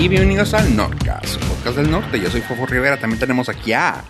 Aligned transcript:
y 0.00 0.06
bienvenidos 0.06 0.54
al 0.54 0.76
Nordcast, 0.76 1.42
podcast 1.48 1.76
del 1.76 1.90
norte. 1.90 2.20
Yo 2.20 2.30
soy 2.30 2.40
Fofo 2.40 2.66
Rivera, 2.66 3.00
también 3.00 3.18
tenemos 3.18 3.48
aquí 3.48 3.72
a... 3.72 4.04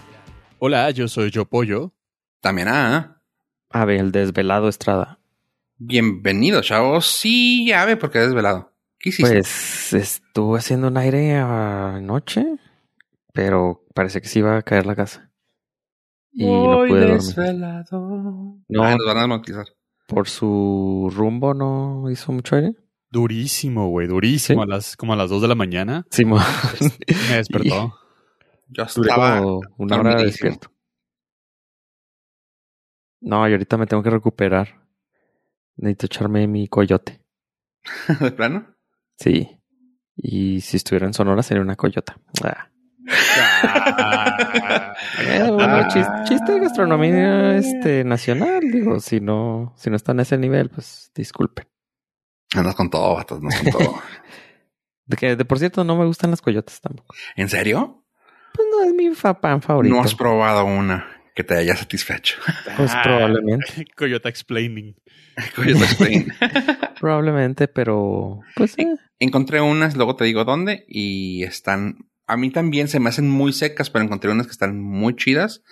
Hola, 0.58 0.90
yo 0.90 1.08
soy 1.08 1.30
Yo 1.30 1.46
Pollo. 1.46 1.94
También 2.42 2.68
a... 2.68 3.22
Ave, 3.70 3.98
el 3.98 4.12
desvelado 4.12 4.68
Estrada. 4.68 5.18
Bienvenido, 5.78 6.60
chavos. 6.60 7.06
Sí, 7.06 7.72
Ave, 7.72 7.96
porque 7.96 8.18
desvelado. 8.18 8.74
¿Qué 8.98 9.08
hiciste? 9.08 9.32
Pues 9.32 9.94
estuve 9.94 10.58
haciendo 10.58 10.88
un 10.88 10.98
aire 10.98 11.36
anoche, 11.36 12.44
pero 13.32 13.86
parece 13.94 14.20
que 14.20 14.28
sí 14.28 14.40
iba 14.40 14.58
a 14.58 14.62
caer 14.62 14.84
la 14.84 14.94
casa. 14.94 15.32
Y 16.32 16.44
no 16.44 16.84
pude 16.86 17.00
dormir. 17.00 17.12
desvelado. 17.14 18.58
No. 18.68 18.82
Ah, 18.82 18.94
nos 18.94 19.06
van 19.06 19.16
a 19.16 19.20
desmonetizar. 19.20 19.66
Por 20.06 20.28
su 20.28 21.10
rumbo 21.16 21.54
no 21.54 22.10
hizo 22.10 22.30
mucho 22.30 22.56
aire. 22.56 22.74
Durísimo, 23.10 23.88
güey, 23.88 24.06
durísimo. 24.06 24.62
Sí. 24.62 24.70
A 24.70 24.74
las, 24.74 24.96
como 24.96 25.12
a 25.12 25.16
las 25.16 25.30
2 25.30 25.42
de 25.42 25.48
la 25.48 25.54
mañana 25.54 26.06
Sí, 26.10 26.24
me 26.24 26.36
despertó. 27.36 27.94
Yo 28.68 28.82
estaba... 28.84 29.38
como 29.40 29.60
una 29.78 29.98
hora 30.00 30.22
despierto. 30.22 30.70
No, 33.20 33.48
y 33.48 33.52
ahorita 33.52 33.76
me 33.78 33.86
tengo 33.86 34.02
que 34.02 34.10
recuperar. 34.10 34.82
Necesito 35.76 36.06
echarme 36.06 36.46
mi 36.46 36.68
coyote. 36.68 37.22
¿De 38.20 38.30
plano? 38.30 38.66
Sí. 39.16 39.58
Y 40.16 40.60
si 40.60 40.76
estuviera 40.76 41.06
en 41.06 41.14
Sonora 41.14 41.42
sería 41.42 41.62
una 41.62 41.76
coyota. 41.76 42.20
Ah. 42.44 42.68
Eh, 45.20 45.50
bueno, 45.50 45.76
Ah. 45.76 45.88
chis- 45.88 46.24
chiste 46.28 46.52
de 46.52 46.60
gastronomía 46.60 47.56
este, 47.56 48.04
nacional, 48.04 48.60
digo, 48.60 49.00
si 49.00 49.20
no, 49.20 49.72
si 49.76 49.88
no 49.90 49.96
está 49.96 50.12
en 50.12 50.20
ese 50.20 50.36
nivel, 50.38 50.68
pues 50.70 51.10
disculpen. 51.14 51.66
Andas 52.54 52.74
con 52.74 52.90
todo, 52.90 53.14
vatos, 53.14 53.38
andas 53.38 53.60
con 53.60 53.70
todo. 53.72 54.02
De 55.06 55.16
que, 55.16 55.36
de 55.36 55.44
por 55.46 55.58
cierto, 55.58 55.84
no 55.84 55.96
me 55.96 56.04
gustan 56.04 56.30
las 56.30 56.42
coyotas 56.42 56.82
tampoco. 56.82 57.14
¿En 57.34 57.48
serio? 57.48 58.04
Pues 58.52 58.68
no 58.70 58.84
es 58.84 58.92
mi 58.92 59.14
fa- 59.14 59.40
pan 59.40 59.62
favorito. 59.62 59.94
No 59.94 60.02
has 60.02 60.14
probado 60.14 60.66
una 60.66 61.06
que 61.34 61.44
te 61.44 61.54
haya 61.56 61.74
satisfecho. 61.76 62.36
Pues 62.76 62.92
Ah, 62.94 63.00
probablemente. 63.02 63.86
Coyota 63.96 64.28
explaining. 64.28 64.94
Coyote 65.56 65.84
Spain. 65.84 66.32
Probablemente, 67.00 67.68
pero 67.68 68.40
pues 68.54 68.76
eh, 68.78 68.96
Encontré 69.18 69.60
unas, 69.62 69.96
luego 69.96 70.14
te 70.16 70.24
digo 70.24 70.44
dónde, 70.44 70.84
y 70.88 71.42
están. 71.44 72.10
A 72.26 72.36
mí 72.36 72.50
también 72.50 72.88
se 72.88 73.00
me 73.00 73.08
hacen 73.08 73.30
muy 73.30 73.52
secas, 73.54 73.88
pero 73.88 74.04
encontré 74.04 74.30
unas 74.30 74.46
que 74.46 74.52
están 74.52 74.78
muy 74.80 75.16
chidas. 75.16 75.62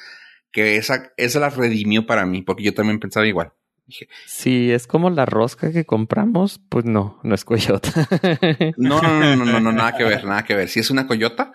Que 0.50 0.76
esa, 0.76 1.12
esa 1.18 1.40
las 1.40 1.56
redimió 1.56 2.06
para 2.06 2.24
mí, 2.24 2.40
porque 2.42 2.62
yo 2.62 2.72
también 2.72 2.98
pensaba 3.00 3.26
igual. 3.26 3.52
Dije, 3.86 4.08
si 4.26 4.72
es 4.72 4.86
como 4.86 5.10
la 5.10 5.26
rosca 5.26 5.70
que 5.72 5.84
compramos, 5.86 6.60
pues 6.68 6.84
no, 6.84 7.20
no 7.22 7.34
es 7.34 7.44
coyota. 7.44 7.90
no, 8.76 9.00
no, 9.00 9.20
no, 9.20 9.36
no, 9.36 9.44
no, 9.44 9.60
no, 9.60 9.72
nada 9.72 9.96
que 9.96 10.04
ver, 10.04 10.24
nada 10.24 10.42
que 10.44 10.54
ver. 10.56 10.68
Si 10.68 10.80
es 10.80 10.90
una 10.90 11.06
coyota. 11.06 11.52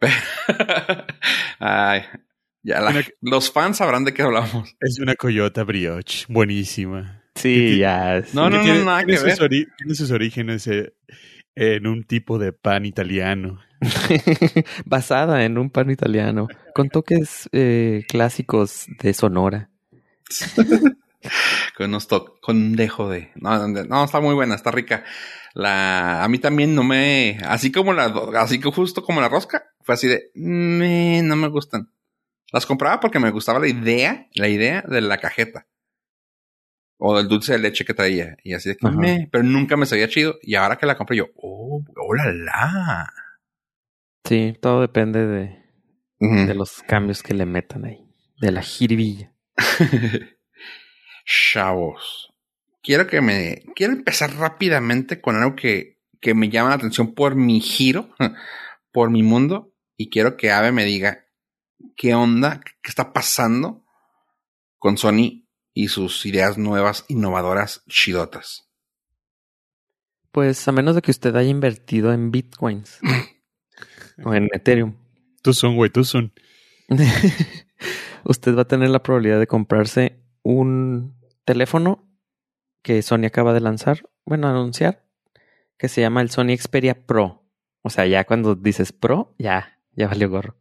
Ay, 1.58 2.02
ya 2.62 2.80
la- 2.80 2.90
Una- 2.90 3.04
los 3.20 3.50
fans 3.52 3.78
sabrán 3.78 4.04
de 4.04 4.14
qué 4.14 4.22
hablamos. 4.22 4.74
Es 4.80 4.98
una 5.00 5.14
Coyota 5.14 5.64
brioche. 5.64 6.26
Buenísima. 6.28 7.22
sí, 7.34 7.78
ya. 7.78 8.22
No, 8.32 8.48
no, 8.50 8.58
no, 8.58 8.62
tiene, 8.62 8.84
nada 8.84 9.04
tiene 9.04 9.18
que 9.20 9.24
ver. 9.26 9.38
ori- 9.38 9.68
tiene 9.76 9.94
sus 9.94 10.10
orígenes 10.10 10.66
eh, 10.66 10.94
en 11.54 11.86
un 11.86 12.04
tipo 12.04 12.38
de 12.38 12.52
pan 12.52 12.86
italiano. 12.86 13.60
Basada 14.84 15.44
en 15.44 15.58
un 15.58 15.70
pan 15.70 15.90
italiano, 15.90 16.48
con 16.74 16.88
toques 16.90 17.48
eh, 17.52 18.04
clásicos 18.08 18.86
de 19.02 19.12
Sonora. 19.14 19.70
con 21.76 21.86
unos 21.90 22.08
to- 22.08 22.36
con 22.40 22.56
un 22.56 22.76
dejo 22.76 23.08
de 23.08 23.30
no, 23.36 23.66
no, 23.68 24.04
está 24.04 24.20
muy 24.20 24.34
buena, 24.34 24.54
está 24.54 24.70
rica. 24.70 25.04
La 25.54 26.22
a 26.22 26.28
mí 26.28 26.38
también 26.38 26.74
no 26.74 26.84
me 26.84 27.38
así 27.44 27.72
como 27.72 27.92
la 27.92 28.06
así 28.36 28.60
que 28.60 28.70
justo 28.70 29.02
como 29.02 29.20
la 29.20 29.28
rosca, 29.28 29.64
fue 29.82 29.94
así 29.94 30.06
de 30.06 30.30
me, 30.34 31.22
no 31.22 31.36
me 31.36 31.48
gustan. 31.48 31.92
Las 32.52 32.66
compraba 32.66 33.00
porque 33.00 33.18
me 33.18 33.30
gustaba 33.30 33.58
la 33.60 33.68
idea, 33.68 34.28
la 34.34 34.48
idea 34.48 34.82
de 34.86 35.00
la 35.00 35.18
cajeta. 35.18 35.66
O 37.02 37.16
del 37.16 37.28
dulce 37.28 37.52
de 37.52 37.60
leche 37.60 37.84
que 37.84 37.94
traía. 37.94 38.36
Y 38.44 38.52
así 38.54 38.68
de 38.70 38.76
que 38.76 38.86
me, 39.00 39.28
pero 39.32 39.42
nunca 39.44 39.76
me 39.76 39.86
sabía 39.86 40.08
chido. 40.08 40.34
Y 40.42 40.54
ahora 40.56 40.76
que 40.76 40.84
la 40.86 40.96
compré 40.98 41.16
yo, 41.16 41.26
oh, 41.36 41.82
oh 41.96 42.14
la 42.14 42.32
la. 42.32 43.12
Sí, 44.24 44.54
todo 44.60 44.80
depende 44.82 45.26
de, 45.26 45.64
de 46.46 46.54
los 46.54 46.82
cambios 46.82 47.22
que 47.22 47.32
le 47.34 47.46
metan 47.46 47.84
ahí, 47.86 48.04
de 48.40 48.52
la 48.52 48.62
jiribilla. 48.62 49.32
Chavos, 51.24 52.32
quiero 52.82 53.06
que 53.06 53.20
me. 53.20 53.62
Quiero 53.74 53.92
empezar 53.92 54.34
rápidamente 54.36 55.20
con 55.20 55.36
algo 55.36 55.56
que, 55.56 55.98
que 56.20 56.34
me 56.34 56.48
llama 56.48 56.70
la 56.70 56.76
atención 56.76 57.14
por 57.14 57.34
mi 57.34 57.60
giro, 57.60 58.14
por 58.92 59.10
mi 59.10 59.22
mundo. 59.22 59.72
Y 59.96 60.10
quiero 60.10 60.36
que 60.36 60.50
Ave 60.50 60.72
me 60.72 60.84
diga 60.84 61.26
qué 61.96 62.14
onda, 62.14 62.60
qué 62.60 62.88
está 62.88 63.12
pasando 63.12 63.84
con 64.78 64.96
Sony 64.96 65.46
y 65.74 65.88
sus 65.88 66.24
ideas 66.24 66.56
nuevas, 66.56 67.04
innovadoras, 67.08 67.82
chidotas. 67.88 68.68
Pues 70.32 70.66
a 70.68 70.72
menos 70.72 70.94
de 70.94 71.02
que 71.02 71.10
usted 71.10 71.34
haya 71.36 71.50
invertido 71.50 72.12
en 72.12 72.30
bitcoins 72.30 72.98
o 74.24 74.32
en 74.32 74.48
Ethereum, 74.52 74.94
Tú 75.42 75.54
son, 75.54 75.76
güey, 75.76 75.90
tú 75.90 76.04
son. 76.04 76.32
usted 78.24 78.56
va 78.56 78.62
a 78.62 78.68
tener 78.68 78.90
la 78.90 79.02
probabilidad 79.02 79.38
de 79.38 79.46
comprarse 79.46 80.19
un 80.42 81.18
teléfono 81.44 82.08
que 82.82 83.02
Sony 83.02 83.26
acaba 83.26 83.52
de 83.52 83.60
lanzar, 83.60 84.08
bueno, 84.24 84.48
anunciar, 84.48 85.04
que 85.76 85.88
se 85.88 86.00
llama 86.00 86.22
el 86.22 86.30
Sony 86.30 86.56
Xperia 86.56 87.06
Pro. 87.06 87.44
O 87.82 87.90
sea, 87.90 88.06
ya 88.06 88.24
cuando 88.24 88.54
dices 88.54 88.92
Pro, 88.92 89.34
ya, 89.38 89.78
ya 89.92 90.08
valió 90.08 90.28
gorro. 90.28 90.56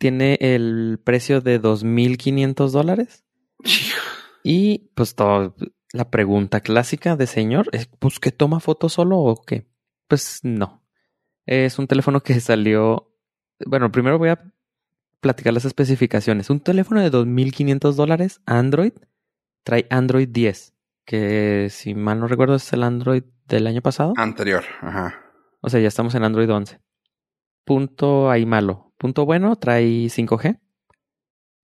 Tiene 0.00 0.38
el 0.40 1.00
precio 1.02 1.40
de 1.40 1.60
2.500 1.60 2.70
dólares. 2.70 3.24
Y 4.44 4.90
pues 4.94 5.14
todo, 5.14 5.56
la 5.92 6.10
pregunta 6.10 6.60
clásica 6.60 7.16
de 7.16 7.26
señor 7.26 7.68
es, 7.72 7.86
pues 7.86 8.20
que 8.20 8.30
toma 8.30 8.60
fotos 8.60 8.92
solo 8.94 9.18
o 9.18 9.42
qué? 9.42 9.66
Pues 10.06 10.40
no. 10.42 10.84
Es 11.46 11.78
un 11.78 11.86
teléfono 11.86 12.20
que 12.22 12.40
salió, 12.40 13.14
bueno, 13.66 13.90
primero 13.90 14.18
voy 14.18 14.30
a 14.30 14.52
platicar 15.20 15.52
las 15.52 15.64
especificaciones. 15.64 16.50
Un 16.50 16.60
teléfono 16.60 17.00
de 17.00 17.10
2.500 17.10 17.94
dólares, 17.94 18.40
Android, 18.46 18.92
trae 19.64 19.86
Android 19.90 20.28
10, 20.28 20.74
que 21.04 21.68
si 21.70 21.94
mal 21.94 22.20
no 22.20 22.28
recuerdo 22.28 22.56
es 22.56 22.72
el 22.72 22.82
Android 22.82 23.24
del 23.46 23.66
año 23.66 23.82
pasado. 23.82 24.12
Anterior, 24.16 24.64
ajá. 24.80 25.20
O 25.60 25.70
sea, 25.70 25.80
ya 25.80 25.88
estamos 25.88 26.14
en 26.14 26.24
Android 26.24 26.50
11. 26.50 26.80
Punto 27.64 28.30
ahí 28.30 28.46
malo. 28.46 28.94
Punto 28.96 29.24
bueno, 29.26 29.56
trae 29.56 30.06
5G. 30.06 30.60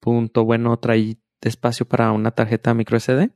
Punto 0.01 0.45
bueno, 0.45 0.77
trae 0.79 1.19
espacio 1.41 1.87
para 1.87 2.13
una 2.13 2.31
tarjeta 2.33 2.75
micro 2.75 2.99
SD. 2.99 3.31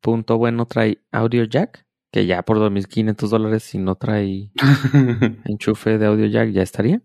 Punto 0.00 0.38
bueno, 0.38 0.66
trae 0.66 1.02
audio 1.12 1.44
jack, 1.44 1.86
que 2.12 2.26
ya 2.26 2.42
por 2.42 2.58
2.500 2.58 3.28
dólares 3.28 3.62
si 3.62 3.78
no 3.78 3.94
trae 3.94 4.50
enchufe 5.44 5.98
de 5.98 6.06
audio 6.06 6.26
jack 6.26 6.50
ya 6.50 6.62
estaría. 6.62 7.02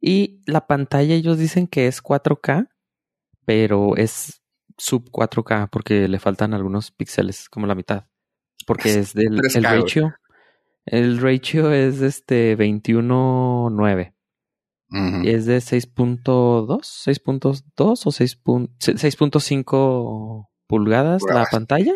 Y 0.00 0.40
la 0.46 0.66
pantalla 0.66 1.14
ellos 1.14 1.38
dicen 1.38 1.66
que 1.66 1.86
es 1.86 2.02
4K, 2.02 2.68
pero 3.44 3.96
es 3.96 4.42
sub 4.76 5.10
4K 5.10 5.68
porque 5.70 6.06
le 6.08 6.18
faltan 6.20 6.54
algunos 6.54 6.90
píxeles, 6.92 7.48
como 7.48 7.66
la 7.66 7.74
mitad. 7.74 8.06
Porque 8.66 8.90
es 8.98 9.12
del 9.14 9.40
3K, 9.40 9.56
el 9.56 9.62
güey. 9.66 9.80
ratio. 9.80 10.14
El 10.86 11.20
ratio 11.20 11.72
es 11.72 12.00
este 12.00 12.56
21.9. 12.56 14.14
Ujú. 14.90 15.28
Es 15.28 15.44
de 15.46 15.58
6.2, 15.58 16.80
6.2 16.82 18.06
o 18.06 18.10
6 18.12 18.42
pun- 18.42 18.70
6.5 18.78 20.48
pulgadas 20.66 21.22
la 21.28 21.44
pantalla. 21.50 21.92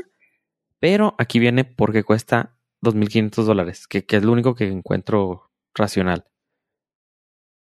Pero 0.78 1.14
aquí 1.18 1.38
viene 1.38 1.64
porque 1.64 2.02
cuesta 2.04 2.58
2.500 2.82 3.44
dólares, 3.46 3.86
que, 3.86 4.04
que 4.04 4.16
es 4.16 4.24
lo 4.24 4.32
único 4.32 4.54
que 4.54 4.66
encuentro 4.68 5.50
racional. 5.74 6.24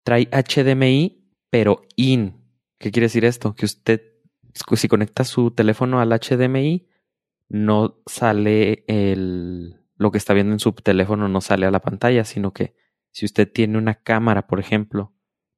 Trae 0.07 0.29
HDMI, 0.31 1.33
pero 1.51 1.83
in. 1.97 2.45
¿Qué 2.79 2.93
quiere 2.93 3.07
decir 3.07 3.25
esto? 3.25 3.57
Que 3.57 3.65
usted, 3.65 4.03
si 4.77 4.87
conecta 4.87 5.25
su 5.25 5.51
teléfono 5.51 5.99
al 5.99 6.11
HDMI, 6.11 6.87
no 7.49 8.01
sale 8.07 8.85
el, 8.87 9.81
lo 9.97 10.13
que 10.13 10.19
está 10.19 10.33
viendo 10.33 10.53
en 10.53 10.61
su 10.61 10.71
teléfono, 10.75 11.29
no 11.29 11.41
sale 11.41 11.67
a 11.67 11.73
la 11.73 11.81
pantalla, 11.81 12.23
sino 12.23 12.53
que 12.53 12.77
si 13.11 13.25
usted 13.25 13.51
tiene 13.51 13.79
una 13.79 13.97
cámara, 13.97 14.47
por 14.47 14.61
ejemplo, 14.61 15.13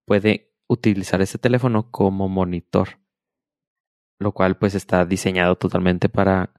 puede 0.06 0.54
utilizar 0.66 1.20
ese 1.20 1.36
teléfono 1.36 1.90
como 1.90 2.30
monitor. 2.30 3.00
Lo 4.18 4.32
cual 4.32 4.56
pues 4.56 4.74
está 4.74 5.04
diseñado 5.04 5.56
totalmente 5.56 6.08
para 6.08 6.54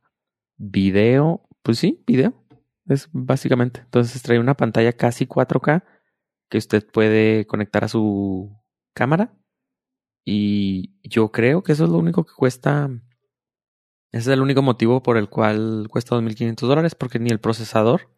video. 0.57 1.49
Pues 1.63 1.79
sí, 1.79 2.03
video. 2.05 2.45
Es 2.85 3.09
básicamente. 3.13 3.79
Entonces 3.79 4.21
trae 4.21 4.37
una 4.37 4.53
pantalla 4.53 4.93
casi 4.93 5.25
4K 5.25 5.83
que 6.49 6.57
usted 6.57 6.85
puede 6.91 7.45
conectar 7.47 7.83
a 7.83 7.87
su 7.87 8.57
cámara. 8.93 9.33
Y 10.25 10.99
yo 11.07 11.31
creo 11.31 11.63
que 11.63 11.71
eso 11.71 11.85
es 11.85 11.89
lo 11.89 11.97
único 11.97 12.25
que 12.25 12.33
cuesta. 12.35 12.89
Ese 14.11 14.31
es 14.31 14.33
el 14.33 14.41
único 14.41 14.61
motivo 14.61 15.01
por 15.03 15.17
el 15.17 15.29
cual 15.29 15.87
cuesta 15.89 16.15
2.500 16.15 16.67
dólares, 16.67 16.95
porque 16.95 17.19
ni 17.19 17.29
el 17.29 17.39
procesador 17.39 18.11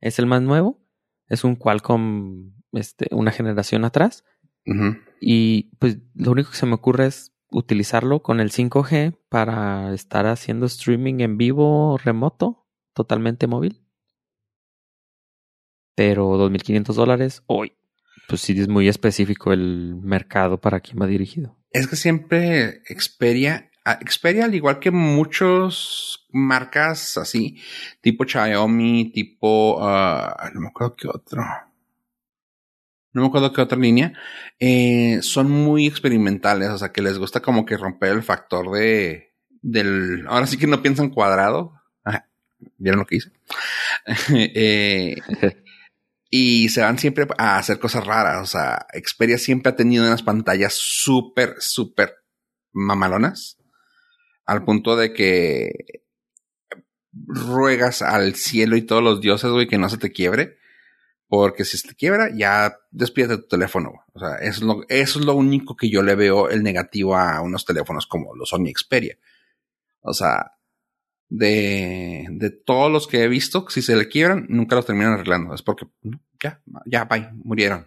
es 0.00 0.18
el 0.18 0.26
más 0.26 0.42
nuevo, 0.42 0.80
Es 1.28 1.44
un 1.44 1.56
Qualcomm, 1.56 2.52
este, 2.72 3.08
una 3.10 3.32
generación 3.32 3.84
atrás. 3.84 4.24
Y 5.20 5.76
pues 5.78 5.98
lo 6.14 6.32
único 6.32 6.50
que 6.50 6.56
se 6.56 6.66
me 6.66 6.74
ocurre 6.74 7.06
es 7.06 7.34
utilizarlo 7.50 8.22
con 8.22 8.40
el 8.40 8.50
5G 8.50 9.18
para 9.28 9.92
estar 9.92 10.26
haciendo 10.26 10.66
streaming 10.66 11.20
en 11.20 11.36
vivo 11.36 11.98
remoto, 11.98 12.66
totalmente 12.94 13.46
móvil. 13.46 13.83
Pero 15.94 16.36
2.500 16.38 16.94
dólares 16.94 17.42
hoy. 17.46 17.72
Pues 18.28 18.40
sí 18.40 18.58
es 18.58 18.68
muy 18.68 18.88
específico 18.88 19.52
el 19.52 19.96
mercado 20.02 20.60
para 20.60 20.80
quien 20.80 21.00
va 21.00 21.06
dirigido. 21.06 21.56
Es 21.70 21.88
que 21.88 21.96
siempre 21.96 22.82
Xperia, 22.88 23.70
Xperia 24.08 24.44
al 24.44 24.54
igual 24.54 24.78
que 24.78 24.90
muchos 24.90 26.26
marcas 26.30 27.18
así, 27.18 27.60
tipo 28.00 28.24
Xiaomi, 28.24 29.12
tipo, 29.12 29.78
ah, 29.82 30.50
no 30.54 30.60
me 30.60 30.68
acuerdo 30.68 30.96
qué 30.96 31.08
otro, 31.08 31.42
no 33.12 33.22
me 33.22 33.26
acuerdo 33.28 33.52
qué 33.52 33.60
otra 33.60 33.78
línea, 33.78 34.12
eh, 34.58 35.18
son 35.22 35.50
muy 35.50 35.86
experimentales, 35.86 36.68
o 36.70 36.78
sea 36.78 36.92
que 36.92 37.02
les 37.02 37.18
gusta 37.18 37.40
como 37.40 37.64
que 37.64 37.76
romper 37.76 38.12
el 38.12 38.22
factor 38.22 38.70
de, 38.70 39.32
del, 39.62 40.26
ahora 40.28 40.46
sí 40.46 40.56
que 40.58 40.66
no 40.66 40.82
piensan 40.82 41.10
cuadrado, 41.10 41.74
Ajá, 42.04 42.28
¿vieron 42.78 43.00
lo 43.00 43.06
que 43.06 43.16
hice? 43.16 43.32
eh, 44.34 45.16
y 46.36 46.68
se 46.68 46.80
van 46.80 46.98
siempre 46.98 47.28
a 47.38 47.58
hacer 47.58 47.78
cosas 47.78 48.04
raras. 48.04 48.42
O 48.42 48.46
sea, 48.46 48.88
Xperia 48.92 49.38
siempre 49.38 49.70
ha 49.70 49.76
tenido 49.76 50.04
unas 50.04 50.24
pantallas 50.24 50.74
súper, 50.74 51.54
súper 51.60 52.12
mamalonas. 52.72 53.56
Al 54.44 54.64
punto 54.64 54.96
de 54.96 55.12
que 55.12 55.70
ruegas 57.12 58.02
al 58.02 58.34
cielo 58.34 58.74
y 58.76 58.82
todos 58.82 59.00
los 59.00 59.20
dioses, 59.20 59.48
güey, 59.52 59.68
que 59.68 59.78
no 59.78 59.88
se 59.88 59.96
te 59.96 60.10
quiebre. 60.10 60.58
Porque 61.28 61.64
si 61.64 61.78
se 61.78 61.86
te 61.86 61.94
quiebra, 61.94 62.30
ya 62.34 62.78
despídete 62.90 63.38
tu 63.38 63.46
teléfono. 63.46 63.92
O 64.12 64.18
sea, 64.18 64.34
eso 64.38 64.58
es, 64.58 64.62
lo, 64.62 64.82
es 64.88 65.14
lo 65.14 65.36
único 65.36 65.76
que 65.76 65.88
yo 65.88 66.02
le 66.02 66.16
veo 66.16 66.50
el 66.50 66.64
negativo 66.64 67.16
a 67.16 67.42
unos 67.42 67.64
teléfonos 67.64 68.08
como 68.08 68.34
los 68.34 68.48
Sony 68.48 68.72
Xperia. 68.76 69.16
O 70.00 70.12
sea, 70.12 70.50
de, 71.28 72.26
de 72.30 72.50
todos 72.50 72.90
los 72.90 73.06
que 73.06 73.22
he 73.24 73.28
visto, 73.28 73.66
si 73.68 73.82
se 73.82 73.96
le 73.96 74.08
quiebran, 74.08 74.46
nunca 74.48 74.76
los 74.76 74.86
terminan 74.86 75.12
arreglando. 75.14 75.54
Es 75.54 75.62
porque 75.62 75.86
ya, 76.42 76.60
ya, 76.86 77.04
bye, 77.04 77.30
murieron. 77.44 77.86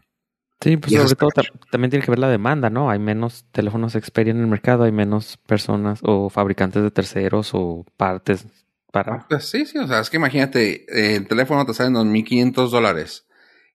Sí, 0.60 0.76
pues 0.78 0.92
sobre 0.92 1.16
todo 1.16 1.30
ta- 1.30 1.44
también 1.72 1.92
tiene 1.92 2.04
que 2.04 2.12
ver 2.12 2.20
la 2.20 2.30
demanda, 2.30 2.70
¿no? 2.72 2.90
Hay 2.90 2.98
menos 2.98 3.46
teléfonos 3.52 3.94
Xperia 3.94 4.32
en 4.32 4.40
el 4.40 4.48
mercado, 4.48 4.84
hay 4.86 4.92
menos 4.92 5.38
personas 5.38 6.00
o 6.02 6.30
fabricantes 6.32 6.82
de 6.82 6.90
terceros 6.90 7.52
o 7.54 7.86
partes 7.96 8.48
para... 8.92 9.28
Pues 9.28 9.46
sí, 9.46 9.66
sí, 9.68 9.78
o 9.78 9.86
sea, 9.88 10.00
es 10.00 10.10
que 10.10 10.18
imagínate, 10.18 10.86
eh, 10.92 11.16
el 11.18 11.28
teléfono 11.28 11.64
te 11.66 11.76
sale 11.76 11.90
en 11.90 11.96
2.500 11.96 12.72
dólares 12.72 13.28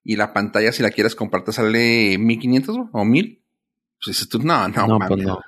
y 0.02 0.16
la 0.16 0.32
pantalla, 0.32 0.72
si 0.72 0.82
la 0.82 0.90
quieres 0.90 1.14
comprar, 1.14 1.44
te 1.44 1.52
sale 1.52 2.18
1.500 2.18 2.76
güey, 2.76 2.88
o 2.92 3.04
1.000. 3.04 3.38
Pues 4.04 4.16
dices 4.16 4.28
tú, 4.28 4.40
no, 4.40 4.66
no, 4.66 4.86
No, 4.88 4.98
pues 5.06 5.22
no. 5.24 5.38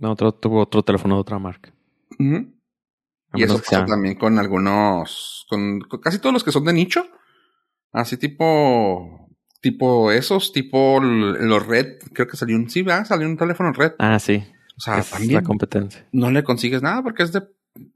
No, 0.00 0.10
otro, 0.10 0.32
tuvo 0.32 0.62
otro 0.62 0.82
teléfono 0.82 1.14
de 1.14 1.20
otra 1.20 1.38
marca. 1.38 1.70
A 2.18 2.42
Y 3.40 3.42
eso 3.44 3.58
pasa 3.58 3.70
sea- 3.70 3.86
también 3.86 4.14
con 4.16 4.38
algunos, 4.38 5.46
con, 5.48 5.80
con 5.80 6.00
casi 6.00 6.18
todos 6.18 6.32
los 6.32 6.44
que 6.44 6.52
son 6.52 6.64
de 6.64 6.72
nicho. 6.72 7.06
Así 7.92 8.16
tipo, 8.16 9.28
tipo 9.60 10.10
esos, 10.12 10.52
tipo 10.52 11.00
los 11.00 11.66
red, 11.66 11.98
creo 12.12 12.26
que 12.26 12.36
salió 12.36 12.56
un, 12.56 12.68
sí, 12.68 12.82
¿verdad? 12.82 13.04
salió 13.06 13.26
un 13.28 13.36
teléfono 13.36 13.72
red. 13.72 13.92
Ah, 13.98 14.18
sí. 14.18 14.44
O 14.76 14.80
sea, 14.80 14.98
es 14.98 15.10
también 15.10 15.34
la 15.34 15.42
competencia. 15.42 16.06
no 16.12 16.30
le 16.30 16.42
consigues 16.42 16.82
nada 16.82 17.02
porque 17.02 17.22
es 17.22 17.32
de, 17.32 17.42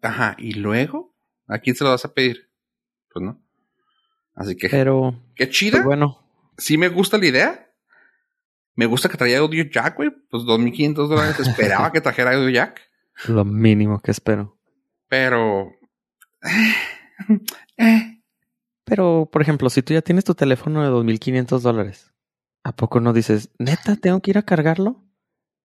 ajá, 0.02 0.36
y 0.38 0.52
luego, 0.52 1.14
¿a 1.48 1.58
quién 1.58 1.74
se 1.74 1.82
lo 1.84 1.90
vas 1.90 2.04
a 2.04 2.12
pedir? 2.14 2.48
Pues 3.12 3.24
no. 3.24 3.42
Así 4.36 4.56
que, 4.56 4.68
Pero, 4.68 5.20
qué 5.34 5.48
chida. 5.50 5.78
pues 5.78 5.84
bueno, 5.86 6.24
sí 6.56 6.78
me 6.78 6.88
gusta 6.88 7.18
la 7.18 7.26
idea. 7.26 7.64
Me 8.76 8.86
gusta 8.86 9.08
que 9.08 9.16
traía 9.16 9.38
audio 9.40 9.64
jack, 9.64 9.96
güey. 9.96 10.10
Pues 10.30 10.44
2.500 10.44 11.08
dólares. 11.08 11.40
Esperaba 11.40 11.90
que 11.90 12.00
trajera 12.00 12.34
audio 12.36 12.48
jack. 12.50 12.80
lo 13.26 13.44
mínimo 13.44 13.98
que 14.00 14.12
espero. 14.12 14.56
Pero... 15.08 15.72
eh, 17.76 18.22
Pero, 18.84 19.28
por 19.30 19.42
ejemplo, 19.42 19.70
si 19.70 19.82
tú 19.82 19.94
ya 19.94 20.02
tienes 20.02 20.24
tu 20.24 20.34
teléfono 20.34 20.82
de 20.82 20.90
2.500 20.90 21.60
dólares, 21.60 22.14
¿a 22.64 22.74
poco 22.74 23.00
no 23.00 23.12
dices, 23.12 23.50
neta, 23.58 23.96
tengo 23.96 24.20
que 24.20 24.30
ir 24.30 24.38
a 24.38 24.42
cargarlo? 24.42 25.04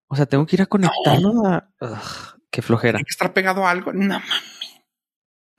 O 0.08 0.16
sea, 0.16 0.26
tengo 0.26 0.46
que 0.46 0.56
ir 0.56 0.62
a 0.62 0.68
conectarlo 0.68 1.46
a... 1.46 1.72
Ugh, 1.82 2.40
qué 2.52 2.62
flojera. 2.62 2.98
¿Tiene 2.98 3.06
que 3.06 3.12
estar 3.12 3.34
pegado 3.34 3.66
a 3.66 3.72
algo? 3.72 3.94
No, 3.94 4.20
mames. 4.20 4.64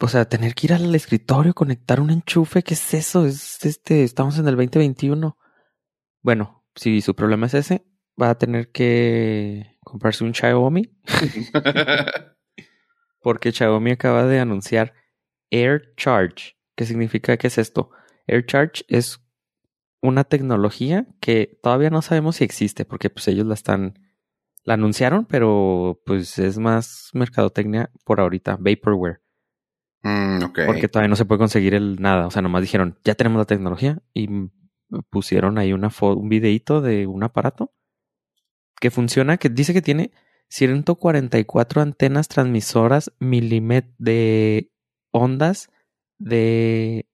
O 0.00 0.08
sea, 0.08 0.26
tener 0.26 0.54
que 0.54 0.66
ir 0.66 0.72
al 0.74 0.94
escritorio, 0.94 1.54
conectar 1.54 2.00
un 2.00 2.10
enchufe, 2.10 2.62
¿qué 2.62 2.74
es 2.74 2.94
eso? 2.94 3.26
Es 3.26 3.64
este, 3.64 4.02
estamos 4.02 4.38
en 4.38 4.46
el 4.48 4.56
2021. 4.56 5.38
Bueno, 6.20 6.64
si 6.74 7.00
su 7.00 7.14
problema 7.14 7.46
es 7.46 7.54
ese, 7.54 7.86
va 8.20 8.30
a 8.30 8.38
tener 8.38 8.70
que 8.70 9.78
comprarse 9.82 10.24
un 10.24 10.34
Xiaomi, 10.34 10.92
porque 13.24 13.52
Xiaomi 13.52 13.92
acaba 13.92 14.26
de 14.26 14.38
anunciar 14.38 14.92
Air 15.50 15.94
Charge. 15.96 16.58
¿Qué 16.76 16.84
significa 16.84 17.38
que 17.38 17.46
es 17.46 17.56
esto? 17.56 17.90
Air 18.26 18.44
Charge 18.44 18.84
es 18.86 19.18
una 20.02 20.24
tecnología 20.24 21.06
que 21.20 21.58
todavía 21.62 21.88
no 21.88 22.02
sabemos 22.02 22.36
si 22.36 22.44
existe, 22.44 22.84
porque 22.84 23.08
pues 23.08 23.26
ellos 23.28 23.46
la 23.46 23.54
están, 23.54 23.98
la 24.62 24.74
anunciaron, 24.74 25.24
pero 25.24 26.02
pues 26.04 26.38
es 26.38 26.58
más 26.58 27.08
mercadotecnia 27.14 27.90
por 28.04 28.20
ahorita, 28.20 28.58
vaporware. 28.60 29.22
Mm. 30.02 30.40
Porque 30.66 30.88
todavía 30.88 31.08
no 31.08 31.16
se 31.16 31.24
puede 31.24 31.38
conseguir 31.38 31.74
el 31.74 32.02
nada. 32.02 32.26
O 32.26 32.30
sea, 32.30 32.42
nomás 32.42 32.60
dijeron, 32.60 32.98
ya 33.04 33.14
tenemos 33.14 33.38
la 33.38 33.46
tecnología 33.46 34.02
y 34.12 34.28
pusieron 35.08 35.56
ahí 35.56 35.72
una 35.72 35.88
un 35.98 36.28
videito 36.28 36.82
de 36.82 37.06
un 37.06 37.22
aparato 37.22 37.72
que 38.78 38.90
funciona, 38.90 39.38
que 39.38 39.48
dice 39.48 39.72
que 39.72 39.80
tiene 39.80 40.12
144 40.48 41.82
antenas 41.82 42.28
transmisoras 42.28 43.12
de 43.20 44.70
ondas 45.12 45.68
de 46.18 47.06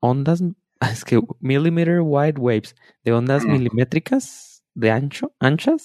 ondas, 0.00 0.42
es 0.80 1.04
que 1.04 1.20
millimeter 1.40 2.00
wide 2.00 2.38
waves, 2.38 2.74
de 3.04 3.12
ondas 3.12 3.44
milimétricas 3.52 4.64
de 4.74 4.90
ancho, 4.90 5.34
anchas, 5.38 5.84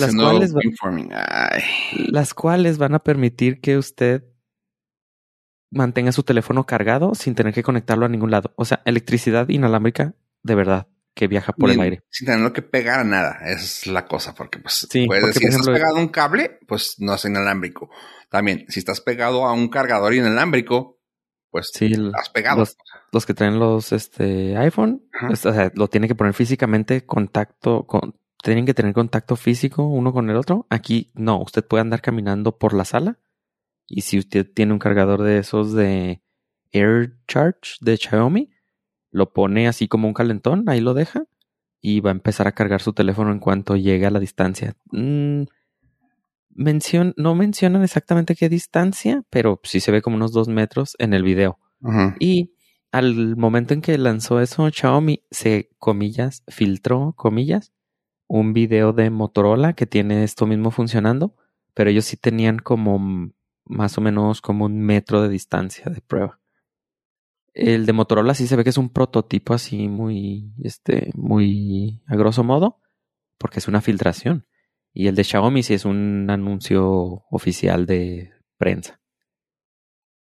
las 0.00 0.14
cuales 0.32 0.54
va- 0.54 0.60
las 2.08 2.34
cuales 2.34 2.78
van 2.78 2.94
a 2.94 2.98
permitir 3.00 3.60
que 3.60 3.76
usted 3.78 4.24
mantenga 5.70 6.12
su 6.12 6.22
teléfono 6.22 6.64
cargado 6.64 7.14
sin 7.14 7.34
tener 7.34 7.52
que 7.52 7.62
conectarlo 7.62 8.06
a 8.06 8.08
ningún 8.08 8.30
lado. 8.30 8.52
O 8.56 8.64
sea, 8.64 8.82
electricidad 8.84 9.48
inalámbrica 9.48 10.14
de 10.42 10.54
verdad 10.54 10.88
que 11.16 11.26
viaja 11.28 11.52
por 11.54 11.70
el 11.70 11.80
aire. 11.80 12.02
Sin 12.10 12.26
tenerlo 12.26 12.52
que 12.52 12.60
pegar 12.60 13.00
a 13.00 13.04
nada. 13.04 13.38
Esa 13.46 13.54
es 13.64 13.86
la 13.86 14.06
cosa. 14.06 14.34
Porque, 14.34 14.58
pues, 14.58 14.86
Sí, 14.90 15.06
puedes 15.06 15.24
porque, 15.24 15.34
decir, 15.40 15.48
por 15.48 15.52
si 15.52 15.60
estás 15.60 15.74
pegado 15.74 15.96
a 15.96 16.00
un 16.00 16.08
cable, 16.08 16.58
pues 16.68 16.96
no 16.98 17.14
es 17.14 17.24
inalámbrico. 17.24 17.90
También, 18.28 18.66
si 18.68 18.80
estás 18.80 19.00
pegado 19.00 19.46
a 19.46 19.54
un 19.54 19.68
cargador 19.68 20.12
inalámbrico, 20.12 21.00
pues 21.50 21.70
Sí, 21.72 21.86
estás 21.92 22.28
pegado. 22.28 22.58
los, 22.58 22.76
los 23.12 23.24
que 23.24 23.32
traen 23.32 23.58
los 23.58 23.92
este 23.92 24.58
iPhone, 24.58 25.08
Ajá. 25.14 25.28
pues, 25.28 25.46
o 25.46 25.54
sea, 25.54 25.72
lo 25.74 25.88
tienen 25.88 26.08
que 26.08 26.14
poner 26.14 26.34
físicamente 26.34 27.06
contacto 27.06 27.86
con 27.86 28.14
tienen 28.42 28.66
que 28.66 28.74
tener 28.74 28.92
contacto 28.92 29.34
físico 29.34 29.88
uno 29.88 30.12
con 30.12 30.28
el 30.28 30.36
otro. 30.36 30.66
Aquí 30.70 31.10
no, 31.14 31.40
usted 31.40 31.64
puede 31.66 31.80
andar 31.80 32.02
caminando 32.02 32.58
por 32.58 32.74
la 32.74 32.84
sala 32.84 33.18
y 33.86 34.02
si 34.02 34.18
usted 34.18 34.46
tiene 34.54 34.72
un 34.74 34.78
cargador 34.78 35.22
de 35.22 35.38
esos 35.38 35.72
de 35.72 36.22
Air 36.72 37.16
Charge 37.26 37.76
de 37.80 37.96
Xiaomi, 37.96 38.50
lo 39.16 39.32
pone 39.32 39.66
así 39.66 39.88
como 39.88 40.06
un 40.08 40.14
calentón, 40.14 40.64
ahí 40.68 40.80
lo 40.80 40.92
deja 40.92 41.24
y 41.80 42.00
va 42.00 42.10
a 42.10 42.12
empezar 42.12 42.46
a 42.46 42.52
cargar 42.52 42.82
su 42.82 42.92
teléfono 42.92 43.32
en 43.32 43.38
cuanto 43.38 43.76
llegue 43.76 44.04
a 44.06 44.10
la 44.10 44.20
distancia. 44.20 44.74
Mm, 44.92 45.44
mencion- 46.54 47.14
no 47.16 47.34
mencionan 47.34 47.82
exactamente 47.82 48.34
qué 48.34 48.48
distancia, 48.48 49.22
pero 49.30 49.60
sí 49.62 49.80
se 49.80 49.90
ve 49.92 50.02
como 50.02 50.16
unos 50.16 50.32
dos 50.32 50.48
metros 50.48 50.96
en 50.98 51.14
el 51.14 51.22
video. 51.22 51.58
Y 52.20 52.52
al 52.92 53.36
momento 53.36 53.74
en 53.74 53.82
que 53.82 53.98
lanzó 53.98 54.40
eso, 54.40 54.68
Xiaomi 54.70 55.22
se, 55.30 55.70
comillas, 55.78 56.42
filtró, 56.48 57.14
comillas, 57.16 57.72
un 58.28 58.52
video 58.52 58.92
de 58.92 59.10
Motorola 59.10 59.74
que 59.74 59.86
tiene 59.86 60.24
esto 60.24 60.46
mismo 60.46 60.70
funcionando, 60.70 61.34
pero 61.74 61.90
ellos 61.90 62.04
sí 62.06 62.16
tenían 62.16 62.58
como 62.58 63.30
más 63.64 63.98
o 63.98 64.00
menos 64.00 64.40
como 64.40 64.64
un 64.66 64.80
metro 64.80 65.22
de 65.22 65.28
distancia 65.28 65.90
de 65.90 66.00
prueba. 66.00 66.38
El 67.56 67.86
de 67.86 67.94
Motorola 67.94 68.34
sí 68.34 68.46
se 68.46 68.54
ve 68.54 68.64
que 68.64 68.70
es 68.70 68.76
un 68.76 68.90
prototipo 68.90 69.54
así 69.54 69.88
muy, 69.88 70.52
este, 70.62 71.10
muy 71.14 72.02
a 72.06 72.14
grosso 72.14 72.44
modo, 72.44 72.82
porque 73.38 73.60
es 73.60 73.66
una 73.66 73.80
filtración. 73.80 74.46
Y 74.92 75.06
el 75.06 75.14
de 75.14 75.24
Xiaomi 75.24 75.62
sí 75.62 75.72
es 75.72 75.86
un 75.86 76.28
anuncio 76.28 77.24
oficial 77.30 77.86
de 77.86 78.30
prensa. 78.58 79.00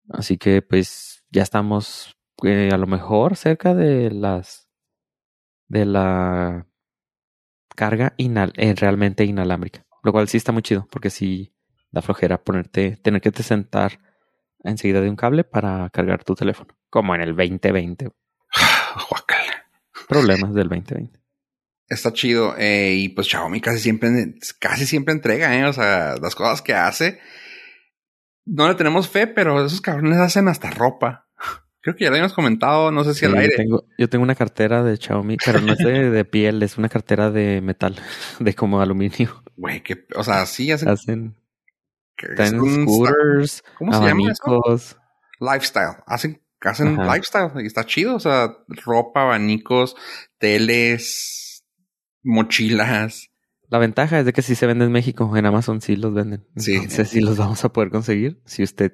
Así 0.10 0.40
que 0.40 0.64
pues 0.64 1.24
ya 1.30 1.44
estamos 1.44 2.18
eh, 2.42 2.72
a 2.74 2.78
lo 2.78 2.88
mejor 2.88 3.36
cerca 3.36 3.76
de 3.76 4.10
las 4.10 4.68
de 5.68 5.86
la 5.86 6.68
carga 7.76 8.16
inal 8.18 8.54
eh, 8.56 8.74
realmente 8.74 9.24
inalámbrica. 9.24 9.86
Lo 10.02 10.12
cual 10.12 10.28
sí 10.30 10.38
está 10.38 10.52
muy 10.52 10.64
chido, 10.64 10.88
porque 10.90 11.12
sí 11.12 11.54
da 11.92 12.02
flojera 12.02 12.44
ponerte, 12.44 12.98
tener 12.98 13.22
que 13.22 13.32
te 13.32 13.44
sentar 13.44 14.00
enseguida 14.64 15.02
de 15.02 15.10
un 15.10 15.16
cable 15.16 15.44
para 15.44 15.90
cargar 15.92 16.24
tu 16.24 16.36
teléfono. 16.36 16.76
Como 16.90 17.16
en 17.16 17.22
el 17.22 17.36
2020. 17.36 18.10
Guácala. 19.10 19.66
Problemas 20.08 20.54
del 20.54 20.70
2020. 20.70 21.20
Está 21.88 22.14
chido. 22.14 22.56
eh, 22.58 22.94
y 22.96 23.10
pues 23.10 23.28
Xiaomi 23.28 23.62
casi 23.62 23.80
siempre, 23.80 24.36
casi 24.60 24.86
siempre 24.86 25.14
entrega, 25.14 25.56
¿eh? 25.58 25.66
O 25.66 25.74
sea, 25.74 26.16
las 26.22 26.36
cosas 26.36 26.62
que 26.62 26.74
hace. 26.74 27.20
No 28.46 28.68
le 28.68 28.76
tenemos 28.76 29.10
fe, 29.10 29.28
pero 29.28 29.64
esos 29.66 29.82
cabrones 29.82 30.18
hacen 30.20 30.48
hasta 30.48 30.70
ropa. 30.72 31.28
Creo 31.82 31.96
que 31.96 32.04
ya 32.04 32.10
lo 32.10 32.16
habíamos 32.16 32.34
comentado, 32.34 32.92
no 32.92 33.04
sé 33.04 33.14
si 33.14 33.22
Sí, 33.22 33.26
al 33.28 33.34
yo, 33.34 33.38
aire. 33.40 33.56
tengo, 33.56 33.86
yo 33.98 34.10
tengo 34.10 34.24
una 34.24 34.36
cartera 34.36 34.84
de 34.84 34.98
Xiaomi, 34.98 35.38
pero 35.46 35.62
no 35.62 35.72
es 35.74 35.80
de, 35.80 36.10
de 36.10 36.26
piel, 36.26 36.62
es 36.62 36.78
una 36.78 36.90
cartera 36.90 37.32
de 37.32 37.62
metal, 37.62 37.96
de 38.40 38.54
como 38.54 38.82
aluminio. 38.82 39.44
Güey, 39.56 39.82
que, 39.82 40.06
o 40.16 40.24
sea, 40.24 40.46
sí 40.46 40.72
hacen. 40.72 40.90
Hacen, 40.90 41.36
scooters, 42.20 43.64
¿Cómo 43.78 43.94
se 43.94 44.00
llama 44.08 44.32
eso? 44.32 44.44
abanicos. 44.46 44.98
Lifestyle. 45.40 45.98
Hacen, 46.06 46.42
hacen 46.62 47.00
Ajá. 47.00 47.16
lifestyle 47.16 47.52
y 47.64 47.68
está 47.68 47.86
chido. 47.86 48.16
O 48.16 48.20
sea, 48.20 48.54
ropa, 48.86 49.24
abanicos, 49.24 49.96
teles, 50.38 51.66
mochilas. 52.24 53.30
La 53.70 53.78
ventaja 53.78 54.20
es 54.20 54.26
de 54.26 54.34
que 54.34 54.42
sí 54.42 54.56
se 54.56 54.66
vende 54.66 54.86
en 54.86 54.92
México, 54.92 55.36
en 55.38 55.46
Amazon 55.46 55.80
sí 55.82 55.96
los 55.96 56.14
venden. 56.14 56.48
Sí. 56.56 56.76
Entonces 56.76 57.10
sí 57.10 57.22
los 57.22 57.38
vamos 57.38 57.64
a 57.64 57.70
poder 57.72 57.92
conseguir 57.92 58.42
si 58.46 58.64
usted 58.64 58.94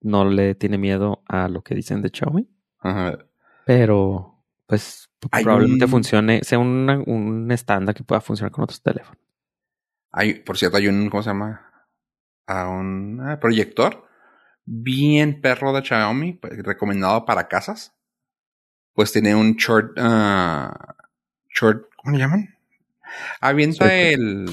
no 0.00 0.24
le 0.24 0.54
tiene 0.54 0.78
miedo 0.78 1.22
a 1.28 1.48
lo 1.48 1.62
que 1.62 1.74
dicen 1.74 2.02
de 2.02 2.10
Xiaomi. 2.12 2.48
Ajá. 2.80 3.18
Pero, 3.66 4.44
pues, 4.66 5.08
Hay 5.30 5.44
probablemente 5.44 5.84
un- 5.84 5.90
funcione, 5.90 6.40
sea 6.42 6.58
una- 6.58 6.98
un 7.06 7.50
estándar 7.52 7.94
que 7.94 8.02
pueda 8.04 8.20
funcionar 8.20 8.50
con 8.52 8.64
otros 8.64 8.82
teléfonos. 8.82 9.20
Hay, 10.12 10.34
por 10.40 10.56
cierto, 10.58 10.76
hay 10.76 10.88
un, 10.88 11.08
¿cómo 11.10 11.22
se 11.22 11.30
llama? 11.30 11.71
A 12.52 12.68
un 12.68 13.20
ah, 13.20 13.40
proyector 13.40 14.04
bien 14.64 15.40
perro 15.40 15.72
de 15.72 15.82
Xiaomi, 15.82 16.34
pues, 16.34 16.62
recomendado 16.62 17.24
para 17.24 17.48
casas. 17.48 17.94
Pues 18.94 19.10
tiene 19.12 19.34
un 19.34 19.54
short, 19.54 19.92
ah, 19.98 20.94
short, 21.54 21.86
¿cómo 21.96 22.12
le 22.16 22.18
llaman? 22.22 22.48
Avienta 23.40 23.86
Short. 23.86 23.92
el, 23.94 24.50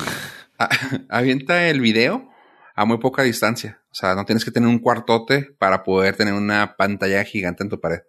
avienta 1.10 1.68
el 1.68 1.82
video 1.82 2.30
a 2.76 2.86
muy 2.86 2.98
poca 3.00 3.24
distancia. 3.24 3.82
O 3.92 3.96
sea, 3.96 4.16
no 4.16 4.26
tienes 4.26 4.46
que 4.46 4.52
tener 4.52 4.70
un 4.70 4.80
cuartote 4.80 5.50
para 5.58 5.84
poder 5.84 6.16
tener 6.16 6.34
una 6.34 6.76
pantalla 6.78 7.24
gigante 7.24 7.64
en 7.64 7.70
tu 7.70 7.80
pared. 7.82 8.00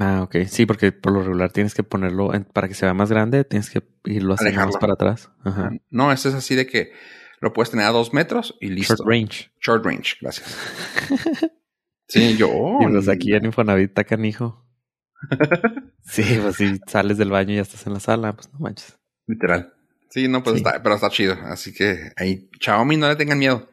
Ah, 0.00 0.22
ok. 0.22 0.36
Sí, 0.46 0.66
porque 0.66 0.90
por 0.92 1.12
lo 1.12 1.22
regular 1.22 1.52
tienes 1.52 1.74
que 1.74 1.82
ponerlo 1.82 2.34
en- 2.34 2.44
para 2.44 2.66
que 2.68 2.74
se 2.74 2.86
vea 2.86 2.94
más 2.94 3.10
grande, 3.10 3.44
tienes 3.44 3.70
que 3.70 3.82
irlo 4.04 4.34
haciendo 4.34 4.64
más 4.66 4.76
para 4.78 4.94
atrás. 4.94 5.30
Ajá. 5.44 5.70
No, 5.90 6.10
este 6.12 6.30
es 6.30 6.34
así 6.34 6.54
de 6.54 6.66
que 6.66 6.92
lo 7.44 7.52
puedes 7.52 7.70
tener 7.70 7.86
a 7.86 7.90
dos 7.90 8.12
metros 8.12 8.56
y 8.60 8.68
listo. 8.70 8.96
Short 8.96 9.08
range. 9.08 9.50
Short 9.60 9.84
range, 9.84 10.16
gracias. 10.20 10.58
Sí, 12.06 12.36
yo. 12.36 12.48
y 12.80 12.86
pues 12.86 13.08
aquí 13.08 13.32
en 13.34 13.46
Infonavit 13.46 13.88
está 13.88 14.04
canijo. 14.04 14.62
sí, 16.02 16.38
pues 16.42 16.56
si 16.56 16.78
sales 16.86 17.16
del 17.16 17.30
baño 17.30 17.52
y 17.52 17.56
ya 17.56 17.62
estás 17.62 17.86
en 17.86 17.94
la 17.94 18.00
sala, 18.00 18.34
pues 18.34 18.52
no 18.52 18.58
manches. 18.58 18.98
Literal. 19.26 19.72
Sí, 20.10 20.28
no, 20.28 20.42
pues 20.42 20.56
Sí. 20.56 20.62
está, 20.64 20.82
pero 20.82 20.96
está 20.96 21.08
chido. 21.08 21.34
Así 21.44 21.72
que 21.72 22.12
ahí, 22.16 22.50
Xiaomi, 22.60 22.98
no 22.98 23.08
le 23.08 23.16
tengan 23.16 23.38
miedo. 23.38 23.68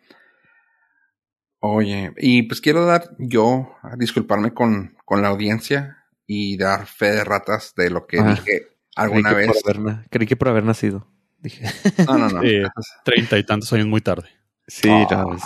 Oye, 1.59 2.13
y 2.17 2.43
pues 2.43 2.61
quiero 2.61 2.85
dar 2.85 3.09
yo 3.19 3.75
a 3.83 3.95
disculparme 3.97 4.53
con, 4.53 4.95
con 5.05 5.21
la 5.21 5.27
audiencia 5.27 5.97
y 6.25 6.57
dar 6.57 6.87
fe 6.87 7.11
de 7.11 7.23
ratas 7.23 7.73
de 7.75 7.89
lo 7.91 8.07
que 8.07 8.19
Ah, 8.19 8.29
dije 8.31 8.69
alguna 8.95 9.33
creí, 9.33 9.47
vez. 9.47 9.61
haber, 9.67 10.09
creí 10.09 10.25
que 10.27 10.35
por 10.37 10.47
haber 10.47 10.63
nacido. 10.63 11.05
Dije. 11.41 11.65
No, 12.07 12.17
no, 12.17 12.29
no. 12.29 12.41
Sí. 12.41 12.61
Treinta 13.03 13.37
y 13.37 13.43
tantos 13.43 13.71
años 13.73 13.87
muy 13.87 14.01
tarde. 14.01 14.29
Sí, 14.67 14.87
Ah. 14.89 15.07
no, 15.11 15.27
pues, 15.29 15.43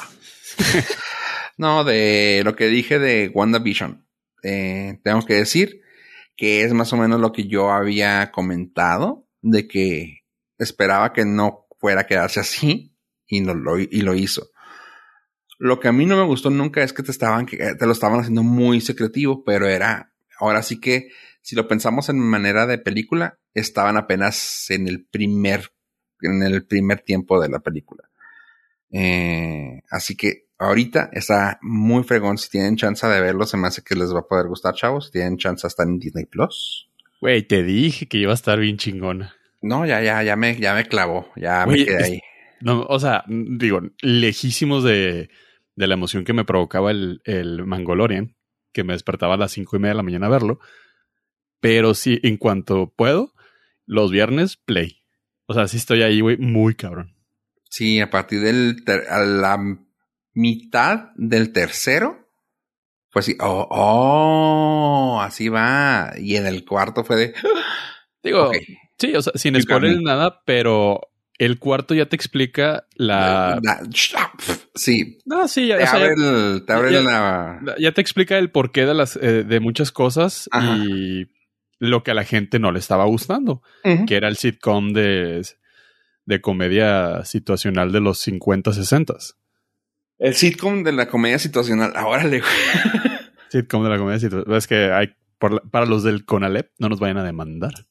No, 1.57 1.83
de 1.83 2.41
lo 2.43 2.55
que 2.55 2.67
dije 2.67 2.99
de 2.99 3.31
WandaVision. 3.33 4.05
Eh, 4.43 4.99
tengo 5.03 5.25
que 5.25 5.35
decir 5.35 5.81
que 6.35 6.63
es 6.63 6.73
más 6.73 6.91
o 6.91 6.97
menos 6.97 7.19
lo 7.21 7.31
que 7.31 7.47
yo 7.47 7.71
había 7.71 8.29
comentado, 8.31 9.25
de 9.41 9.67
que 9.67 10.23
esperaba 10.57 11.13
que 11.13 11.23
no 11.25 11.65
fuera 11.79 12.01
a 12.01 12.07
quedarse 12.07 12.41
así 12.41 12.93
y, 13.25 13.39
no 13.41 13.53
lo, 13.53 13.79
y 13.79 14.01
lo 14.01 14.13
hizo. 14.15 14.49
Lo 15.57 15.79
que 15.79 15.87
a 15.87 15.93
mí 15.93 16.05
no 16.05 16.17
me 16.17 16.25
gustó 16.25 16.49
nunca 16.49 16.83
es 16.83 16.91
que 16.91 17.03
te 17.03 17.11
estaban, 17.11 17.45
que 17.45 17.75
te 17.75 17.85
lo 17.85 17.93
estaban 17.93 18.19
haciendo 18.19 18.43
muy 18.43 18.81
secretivo, 18.81 19.45
pero 19.45 19.67
era, 19.67 20.13
ahora 20.37 20.61
sí 20.61 20.81
que, 20.81 21.07
si 21.41 21.55
lo 21.55 21.69
pensamos 21.69 22.09
en 22.09 22.19
manera 22.19 22.65
de 22.67 22.77
película, 22.79 23.39
estaban 23.53 23.95
apenas 23.95 24.69
en 24.69 24.89
el 24.89 25.05
primer, 25.05 25.71
en 26.21 26.43
el 26.43 26.65
primer 26.65 26.99
tiempo 27.01 27.39
de 27.41 27.49
la 27.49 27.59
película. 27.59 28.03
Eh, 28.91 29.81
así 29.89 30.15
que 30.15 30.47
ahorita 30.57 31.09
está 31.13 31.59
muy 31.61 32.03
fregón. 32.03 32.37
Si 32.37 32.49
tienen 32.49 32.75
chance 32.77 33.05
de 33.07 33.21
verlo, 33.21 33.45
se 33.45 33.57
me 33.57 33.67
hace 33.67 33.81
que 33.83 33.95
les 33.95 34.13
va 34.13 34.19
a 34.19 34.27
poder 34.27 34.47
gustar, 34.47 34.73
chavos. 34.73 35.07
Si 35.07 35.11
tienen 35.11 35.37
chance, 35.37 35.65
está 35.67 35.83
en 35.83 35.99
Disney 35.99 36.25
Plus. 36.25 36.89
Güey, 37.21 37.43
te 37.43 37.63
dije 37.63 38.07
que 38.07 38.17
iba 38.17 38.31
a 38.31 38.35
estar 38.35 38.59
bien 38.59 38.77
chingona. 38.77 39.35
No, 39.61 39.85
ya, 39.85 40.01
ya, 40.01 40.21
ya 40.23 40.35
me, 40.35 40.55
ya 40.57 40.75
me 40.75 40.85
clavó. 40.85 41.27
Ya 41.35 41.65
me 41.65 41.83
quedé 41.83 41.97
es- 41.97 42.03
ahí. 42.03 42.21
No, 42.61 42.83
o 42.83 42.99
sea, 42.99 43.23
digo, 43.27 43.81
lejísimos 44.01 44.83
de, 44.83 45.29
de 45.75 45.87
la 45.87 45.93
emoción 45.93 46.23
que 46.23 46.33
me 46.33 46.45
provocaba 46.45 46.89
el, 46.91 47.21
el 47.25 47.65
Mangolorian, 47.65 48.35
que 48.71 48.83
me 48.83 48.93
despertaba 48.93 49.33
a 49.33 49.37
las 49.37 49.51
cinco 49.51 49.75
y 49.75 49.79
media 49.79 49.91
de 49.91 49.97
la 49.97 50.03
mañana 50.03 50.27
a 50.27 50.29
verlo. 50.29 50.59
Pero 51.59 51.93
sí, 51.93 52.19
en 52.23 52.37
cuanto 52.37 52.93
puedo, 52.95 53.33
los 53.85 54.09
viernes, 54.11 54.55
play. 54.57 55.04
O 55.47 55.53
sea, 55.53 55.67
sí 55.67 55.77
estoy 55.77 56.01
ahí, 56.01 56.21
güey, 56.21 56.37
muy 56.37 56.75
cabrón. 56.75 57.13
Sí, 57.69 57.99
a 57.99 58.09
partir 58.09 58.41
del, 58.41 58.77
a 59.09 59.19
la 59.19 59.57
mitad 60.33 61.09
del 61.15 61.51
tercero, 61.51 62.29
pues 63.11 63.25
sí, 63.25 63.35
oh, 63.39 63.67
oh, 63.69 65.21
así 65.21 65.49
va. 65.49 66.13
Y 66.17 66.35
en 66.35 66.45
el 66.47 66.65
cuarto 66.65 67.03
fue 67.03 67.15
de, 67.17 67.33
Digo, 68.23 68.51
sí, 68.97 69.15
o 69.15 69.21
sea, 69.21 69.33
sin 69.35 69.59
spoiler 69.61 70.01
nada, 70.01 70.41
pero 70.45 71.01
el 71.37 71.59
cuarto 71.59 71.93
ya 71.93 72.07
te 72.07 72.15
explica 72.15 72.87
la... 72.95 73.59
sí, 74.73 75.19
No, 75.25 75.47
sí, 75.47 75.67
ya, 75.67 75.77
te 75.77 75.83
o 75.83 75.87
sea, 75.87 75.95
abre, 75.99 76.13
el, 76.17 76.63
te 76.65 76.73
abre 76.73 76.93
ya- 76.93 77.01
la, 77.01 77.75
ya 77.77 77.91
te 77.91 78.01
explica 78.01 78.37
el 78.37 78.51
porqué 78.51 78.85
de 78.85 78.93
las 78.93 79.15
eh, 79.17 79.43
de 79.43 79.59
muchas 79.59 79.91
cosas 79.91 80.47
Ajá. 80.51 80.77
y 80.77 81.27
lo 81.89 82.03
que 82.03 82.11
a 82.11 82.13
la 82.13 82.23
gente 82.23 82.59
no 82.59 82.71
le 82.71 82.79
estaba 82.79 83.05
gustando, 83.05 83.61
que 84.07 84.15
era 84.15 84.27
el 84.27 84.37
sitcom 84.37 84.93
de, 84.93 85.45
de 86.25 86.41
comedia 86.41 87.23
situacional 87.25 87.91
de 87.91 87.99
los 88.01 88.19
50, 88.19 88.73
60. 88.73 89.13
el 90.19 90.35
sitcom 90.35 90.83
de 90.83 90.91
la 90.91 91.07
comedia 91.07 91.39
situacional. 91.39 91.93
Ahora 91.95 92.23
le 92.23 92.41
Sitcom 93.49 93.83
de 93.83 93.89
la 93.89 93.97
comedia 93.97 94.19
situacional. 94.19 94.57
Es 94.57 94.67
que 94.67 94.91
hay, 94.91 95.15
por 95.39 95.53
la- 95.53 95.61
para 95.61 95.85
los 95.85 96.03
del 96.03 96.25
Conalep, 96.25 96.71
no 96.79 96.89
nos 96.89 96.99
vayan 96.99 97.17
a 97.17 97.23
demandar. 97.23 97.73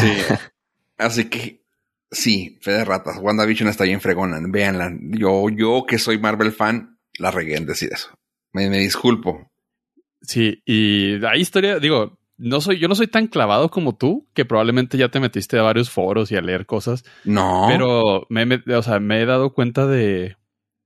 Sí. 0.00 0.12
Así 0.96 1.24
que 1.28 1.62
sí, 2.10 2.58
fe 2.62 2.72
de 2.72 2.84
ratas. 2.84 3.18
WandaVision 3.20 3.68
está 3.68 3.84
bien 3.84 4.00
fregona. 4.00 4.38
Véanla. 4.42 4.92
Yo, 5.00 5.48
yo 5.50 5.84
que 5.86 5.98
soy 5.98 6.18
Marvel 6.18 6.52
fan, 6.52 6.98
la 7.18 7.30
regué 7.30 7.56
en 7.56 7.66
decir 7.66 7.90
eso. 7.92 8.10
Me, 8.52 8.68
me 8.70 8.78
disculpo. 8.78 9.50
Sí, 10.20 10.62
y 10.66 11.24
hay 11.24 11.40
historia, 11.40 11.78
digo, 11.78 12.18
no 12.36 12.60
soy, 12.60 12.78
yo 12.78 12.88
no 12.88 12.94
soy 12.94 13.06
tan 13.06 13.28
clavado 13.28 13.70
como 13.70 13.96
tú, 13.96 14.28
que 14.34 14.44
probablemente 14.44 14.98
ya 14.98 15.08
te 15.10 15.20
metiste 15.20 15.58
a 15.58 15.62
varios 15.62 15.90
foros 15.90 16.30
y 16.32 16.36
a 16.36 16.40
leer 16.40 16.66
cosas, 16.66 17.04
No. 17.24 17.68
pero 17.68 18.26
me, 18.28 18.46
me- 18.46 18.62
o 18.74 18.82
sea, 18.82 19.00
me 19.00 19.22
he 19.22 19.26
dado 19.26 19.52
cuenta 19.54 19.86
de, 19.86 20.36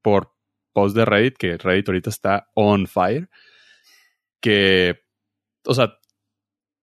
por 0.03 0.35
post 0.73 0.97
de 0.97 1.05
Reddit, 1.05 1.37
que 1.37 1.57
Reddit 1.59 1.89
ahorita 1.89 2.11
está 2.11 2.51
on 2.55 2.87
fire, 2.87 3.29
que, 4.41 5.01
o 5.67 5.75
sea, 5.75 5.99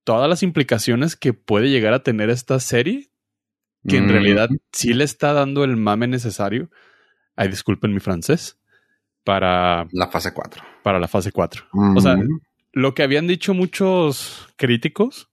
todas 0.03 0.29
las 0.29 0.43
implicaciones 0.43 1.15
que 1.15 1.33
puede 1.33 1.69
llegar 1.69 1.93
a 1.93 2.03
tener 2.03 2.29
esta 2.29 2.59
serie, 2.59 3.11
que 3.87 3.97
en 3.97 4.09
Mm, 4.09 4.11
realidad 4.11 4.49
sí 4.73 4.93
le 4.93 5.05
está 5.05 5.33
dando 5.33 5.63
el 5.63 5.77
mame 5.77 6.07
necesario, 6.07 6.69
ay, 7.35 7.49
disculpen 7.49 7.93
mi 7.93 8.01
francés, 8.01 8.58
para, 9.29 9.87
La 9.91 10.07
fase 10.07 10.33
4. 10.33 10.63
para 10.81 10.97
la 10.99 11.07
fase 11.07 11.31
4. 11.31 11.65
O 11.95 12.01
sea, 12.01 12.15
lo 12.71 12.95
que 12.95 13.03
habían 13.03 13.27
dicho 13.27 13.53
muchos 13.53 14.49
críticos, 14.55 15.29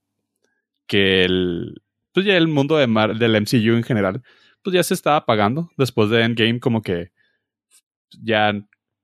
que 0.85 1.25
el, 1.25 1.81
pues 2.13 2.27
ya 2.27 2.37
el 2.37 2.47
mundo 2.47 2.77
de 2.77 2.85
Mar- 2.85 3.17
del 3.17 3.35
MCU 3.35 3.75
en 3.75 3.81
general, 3.81 4.21
pues 4.61 4.75
ya 4.75 4.83
se 4.83 4.93
estaba 4.93 5.15
apagando 5.17 5.71
después 5.77 6.11
de 6.11 6.21
Endgame, 6.21 6.59
como 6.59 6.83
que 6.83 7.11
ya 8.21 8.53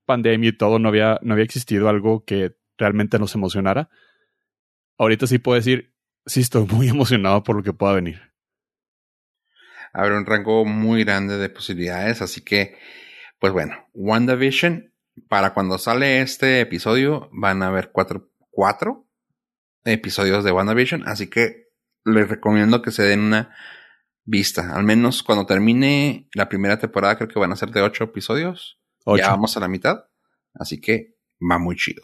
pandemia 0.06 0.50
y 0.50 0.56
todo, 0.56 0.78
no 0.78 0.90
había, 0.90 1.18
no 1.22 1.32
había 1.32 1.44
existido 1.44 1.88
algo 1.88 2.24
que 2.24 2.54
realmente 2.78 3.18
nos 3.18 3.34
emocionara. 3.34 3.88
Ahorita 4.96 5.26
sí 5.26 5.38
puedo 5.38 5.56
decir, 5.56 5.92
sí 6.24 6.40
estoy 6.40 6.66
muy 6.66 6.88
emocionado 6.96 7.42
por 7.42 7.56
lo 7.56 7.64
que 7.64 7.72
pueda 7.72 7.94
venir. 7.94 8.20
Habrá 9.92 10.18
un 10.18 10.26
rango 10.26 10.64
muy 10.64 11.02
grande 11.02 11.36
de 11.36 11.48
posibilidades. 11.48 12.22
Así 12.22 12.42
que, 12.42 12.76
pues 13.44 13.52
bueno, 13.52 13.76
WandaVision, 13.92 14.90
para 15.28 15.52
cuando 15.52 15.76
sale 15.76 16.22
este 16.22 16.62
episodio, 16.62 17.28
van 17.30 17.62
a 17.62 17.66
haber 17.66 17.92
cuatro, 17.92 18.30
cuatro 18.48 19.06
episodios 19.84 20.44
de 20.44 20.50
WandaVision. 20.50 21.06
Así 21.06 21.28
que 21.28 21.68
les 22.06 22.26
recomiendo 22.26 22.80
que 22.80 22.90
se 22.90 23.02
den 23.02 23.20
una 23.20 23.54
vista. 24.24 24.74
Al 24.74 24.84
menos 24.84 25.22
cuando 25.22 25.44
termine 25.44 26.26
la 26.32 26.48
primera 26.48 26.78
temporada, 26.78 27.16
creo 27.18 27.28
que 27.28 27.38
van 27.38 27.52
a 27.52 27.56
ser 27.56 27.68
de 27.70 27.82
ocho 27.82 28.04
episodios. 28.04 28.80
Ocho. 29.04 29.22
Ya 29.22 29.28
vamos 29.28 29.54
a 29.58 29.60
la 29.60 29.68
mitad. 29.68 30.06
Así 30.54 30.80
que 30.80 31.18
va 31.38 31.58
muy 31.58 31.76
chido. 31.76 32.02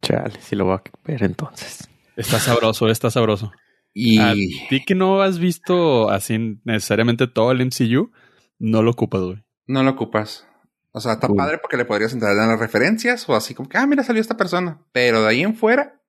Chale, 0.00 0.40
si 0.42 0.54
lo 0.54 0.66
voy 0.66 0.76
a 0.76 0.82
ver 1.02 1.24
entonces. 1.24 1.90
Está 2.14 2.38
sabroso, 2.38 2.88
está 2.88 3.10
sabroso. 3.10 3.50
Y 3.92 4.20
A 4.20 4.32
ti 4.68 4.84
que 4.84 4.94
no 4.94 5.22
has 5.22 5.40
visto 5.40 6.08
así 6.08 6.60
necesariamente 6.62 7.26
todo 7.26 7.50
el 7.50 7.66
MCU, 7.66 8.12
no 8.60 8.82
lo 8.84 8.92
ocupas, 8.92 9.22
güey. 9.22 9.42
no 9.66 9.82
lo 9.82 9.90
ocupas. 9.90 10.46
O 10.92 11.00
sea, 11.00 11.14
está 11.14 11.26
padre 11.28 11.58
porque 11.58 11.78
le 11.78 11.86
podrías 11.86 12.12
entrar 12.12 12.32
en 12.32 12.48
las 12.48 12.60
referencias 12.60 13.26
o 13.28 13.34
así 13.34 13.54
como 13.54 13.68
que, 13.68 13.78
ah, 13.78 13.86
mira, 13.86 14.04
salió 14.04 14.20
esta 14.20 14.36
persona. 14.36 14.84
Pero 14.92 15.22
de 15.22 15.28
ahí 15.28 15.42
en 15.42 15.56
fuera, 15.56 16.02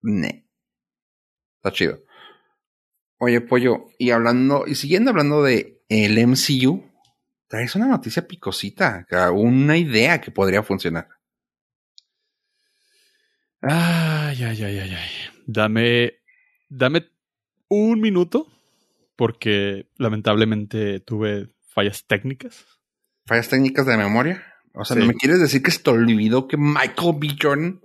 ne. 0.00 0.48
Está 1.56 1.72
chido. 1.72 2.02
Oye, 3.18 3.42
pollo, 3.42 3.88
y 3.98 4.12
hablando, 4.12 4.64
y 4.66 4.76
siguiendo 4.76 5.10
hablando 5.10 5.42
de 5.42 5.84
el 5.90 6.18
MCU, 6.26 6.90
traes 7.48 7.74
una 7.74 7.86
noticia 7.86 8.26
picosita, 8.26 9.06
una 9.34 9.76
idea 9.76 10.22
que 10.22 10.30
podría 10.30 10.62
funcionar. 10.62 11.08
Ay, 13.60 14.42
ay, 14.42 14.64
ay, 14.64 14.78
ay, 14.78 14.94
ay. 14.94 15.10
Dame, 15.46 16.14
dame 16.70 17.10
un 17.68 18.00
minuto, 18.00 18.46
porque 19.16 19.90
lamentablemente 19.98 21.00
tuve 21.00 21.48
fallas 21.68 22.06
técnicas. 22.06 22.79
Fallas 23.30 23.48
técnicas 23.48 23.86
de 23.86 23.96
memoria. 23.96 24.44
O 24.74 24.84
sea, 24.84 24.96
Sí. 24.96 25.00
¿no 25.02 25.06
me 25.06 25.14
quieres 25.14 25.38
decir 25.38 25.62
que 25.62 25.70
se 25.70 25.78
te 25.80 25.90
olvidó 25.90 26.48
que 26.48 26.56
Michael 26.56 27.14
B. 27.16 27.28
Jordan? 27.40 27.80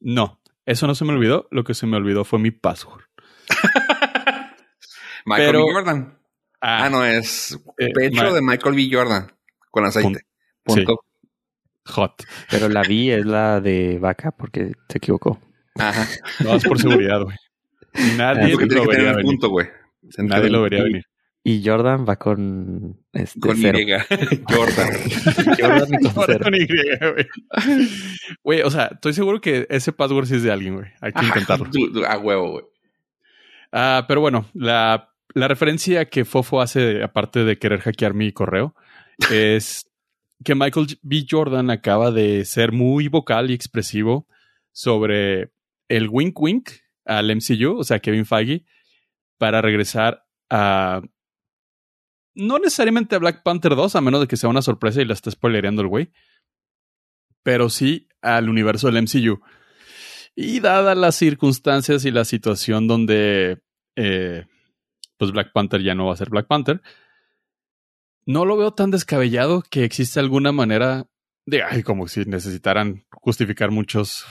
No, 0.00 0.40
eso 0.66 0.88
no 0.88 0.96
se 0.96 1.04
me 1.04 1.12
olvidó. 1.12 1.46
Lo 1.52 1.62
que 1.62 1.74
se 1.74 1.86
me 1.86 1.96
olvidó 1.96 2.24
fue 2.24 2.40
mi 2.40 2.50
password. 2.50 3.04
Michael 5.24 5.46
Pero- 5.52 5.66
B. 5.66 5.72
Jordan. 5.72 6.18
Ah, 6.60 6.88
no, 6.90 7.04
es 7.04 7.56
Eh, 7.78 7.92
pecho 7.94 8.24
Ma- 8.24 8.32
de 8.32 8.42
Michael 8.42 8.74
B. 8.74 8.88
Jordan 8.92 9.32
con 9.70 9.84
aceite. 9.84 10.20
Pun- 10.64 10.74
Punto. 10.84 11.04
Hot. 11.86 12.24
Pero 12.50 12.68
la 12.68 12.82
vi 12.82 13.10
es 13.12 13.24
la 13.24 13.60
de 13.60 13.98
vaca 14.00 14.30
porque 14.32 14.72
se 14.88 14.98
equivocó. 14.98 15.40
Ajá. 15.76 16.06
No, 16.40 16.54
es 16.54 16.64
por 16.64 16.80
seguridad, 16.80 17.20
güey. 17.22 17.36
Nadie 18.16 18.56
tiene 18.56 18.74
lo 18.74 18.86
vería 18.86 19.12
venir. 19.12 19.38
punto, 19.38 19.52
Nadie 20.18 20.50
lo 20.50 20.62
vería 20.62 20.82
venir. 20.84 21.04
Y 21.44 21.64
Jordan 21.64 22.06
va 22.08 22.16
con 22.16 23.04
este 23.12 23.40
Con 23.40 23.56
cero. 23.56 23.78
Y. 23.80 23.86
Jordan. 24.52 24.90
Jordan 25.58 25.88
con 26.02 26.12
Ahora 26.16 26.26
cero. 26.26 26.44
con 26.44 26.54
Y, 26.54 26.66
güey. 26.66 27.26
Güey, 28.44 28.62
o 28.62 28.70
sea, 28.70 28.90
estoy 28.92 29.12
seguro 29.12 29.40
que 29.40 29.66
ese 29.68 29.92
password 29.92 30.26
sí 30.26 30.36
es 30.36 30.42
de 30.44 30.52
alguien, 30.52 30.74
güey. 30.76 30.90
Hay 31.00 31.12
que 31.12 31.24
intentarlo. 31.24 31.66
A 32.06 32.18
huevo, 32.18 32.50
güey. 32.52 32.64
Ah, 33.72 34.04
pero 34.06 34.20
bueno, 34.20 34.46
la, 34.54 35.12
la 35.34 35.48
referencia 35.48 36.04
que 36.04 36.24
Fofo 36.24 36.60
hace, 36.60 37.02
aparte 37.02 37.44
de 37.44 37.58
querer 37.58 37.80
hackear 37.80 38.14
mi 38.14 38.30
correo, 38.32 38.74
es 39.30 39.86
que 40.44 40.54
Michael 40.54 40.98
B. 41.02 41.24
Jordan 41.28 41.70
acaba 41.70 42.10
de 42.10 42.44
ser 42.44 42.72
muy 42.72 43.08
vocal 43.08 43.50
y 43.50 43.54
expresivo 43.54 44.26
sobre 44.72 45.50
el 45.88 46.08
wink 46.08 46.40
wink 46.40 46.70
al 47.04 47.34
MCU, 47.34 47.78
o 47.78 47.84
sea, 47.84 47.98
Kevin 47.98 48.26
Feige, 48.26 48.64
para 49.38 49.60
regresar 49.60 50.24
a. 50.50 51.02
No 52.34 52.58
necesariamente 52.58 53.14
a 53.14 53.18
Black 53.18 53.42
Panther 53.42 53.76
2, 53.76 53.96
a 53.96 54.00
menos 54.00 54.20
de 54.20 54.26
que 54.26 54.36
sea 54.36 54.50
una 54.50 54.62
sorpresa 54.62 55.02
y 55.02 55.04
la 55.04 55.14
esté 55.14 55.30
spoilereando 55.30 55.82
el 55.82 55.88
güey. 55.88 56.12
Pero 57.42 57.68
sí 57.68 58.08
al 58.20 58.48
universo 58.48 58.90
del 58.90 59.02
MCU. 59.02 59.40
Y 60.34 60.60
dadas 60.60 60.96
las 60.96 61.16
circunstancias 61.16 62.04
y 62.04 62.10
la 62.10 62.24
situación 62.24 62.88
donde 62.88 63.60
eh, 63.96 64.46
pues 65.22 65.30
Black 65.30 65.52
Panther 65.52 65.80
ya 65.82 65.94
no 65.94 66.06
va 66.06 66.14
a 66.14 66.16
ser 66.16 66.30
Black 66.30 66.48
Panther, 66.48 66.82
no 68.26 68.44
lo 68.44 68.56
veo 68.56 68.72
tan 68.72 68.90
descabellado 68.90 69.62
que 69.70 69.84
existe 69.84 70.18
alguna 70.18 70.50
manera 70.50 71.06
de, 71.46 71.62
como 71.84 72.08
si 72.08 72.24
necesitaran 72.24 73.04
justificar 73.10 73.70
muchos, 73.70 74.24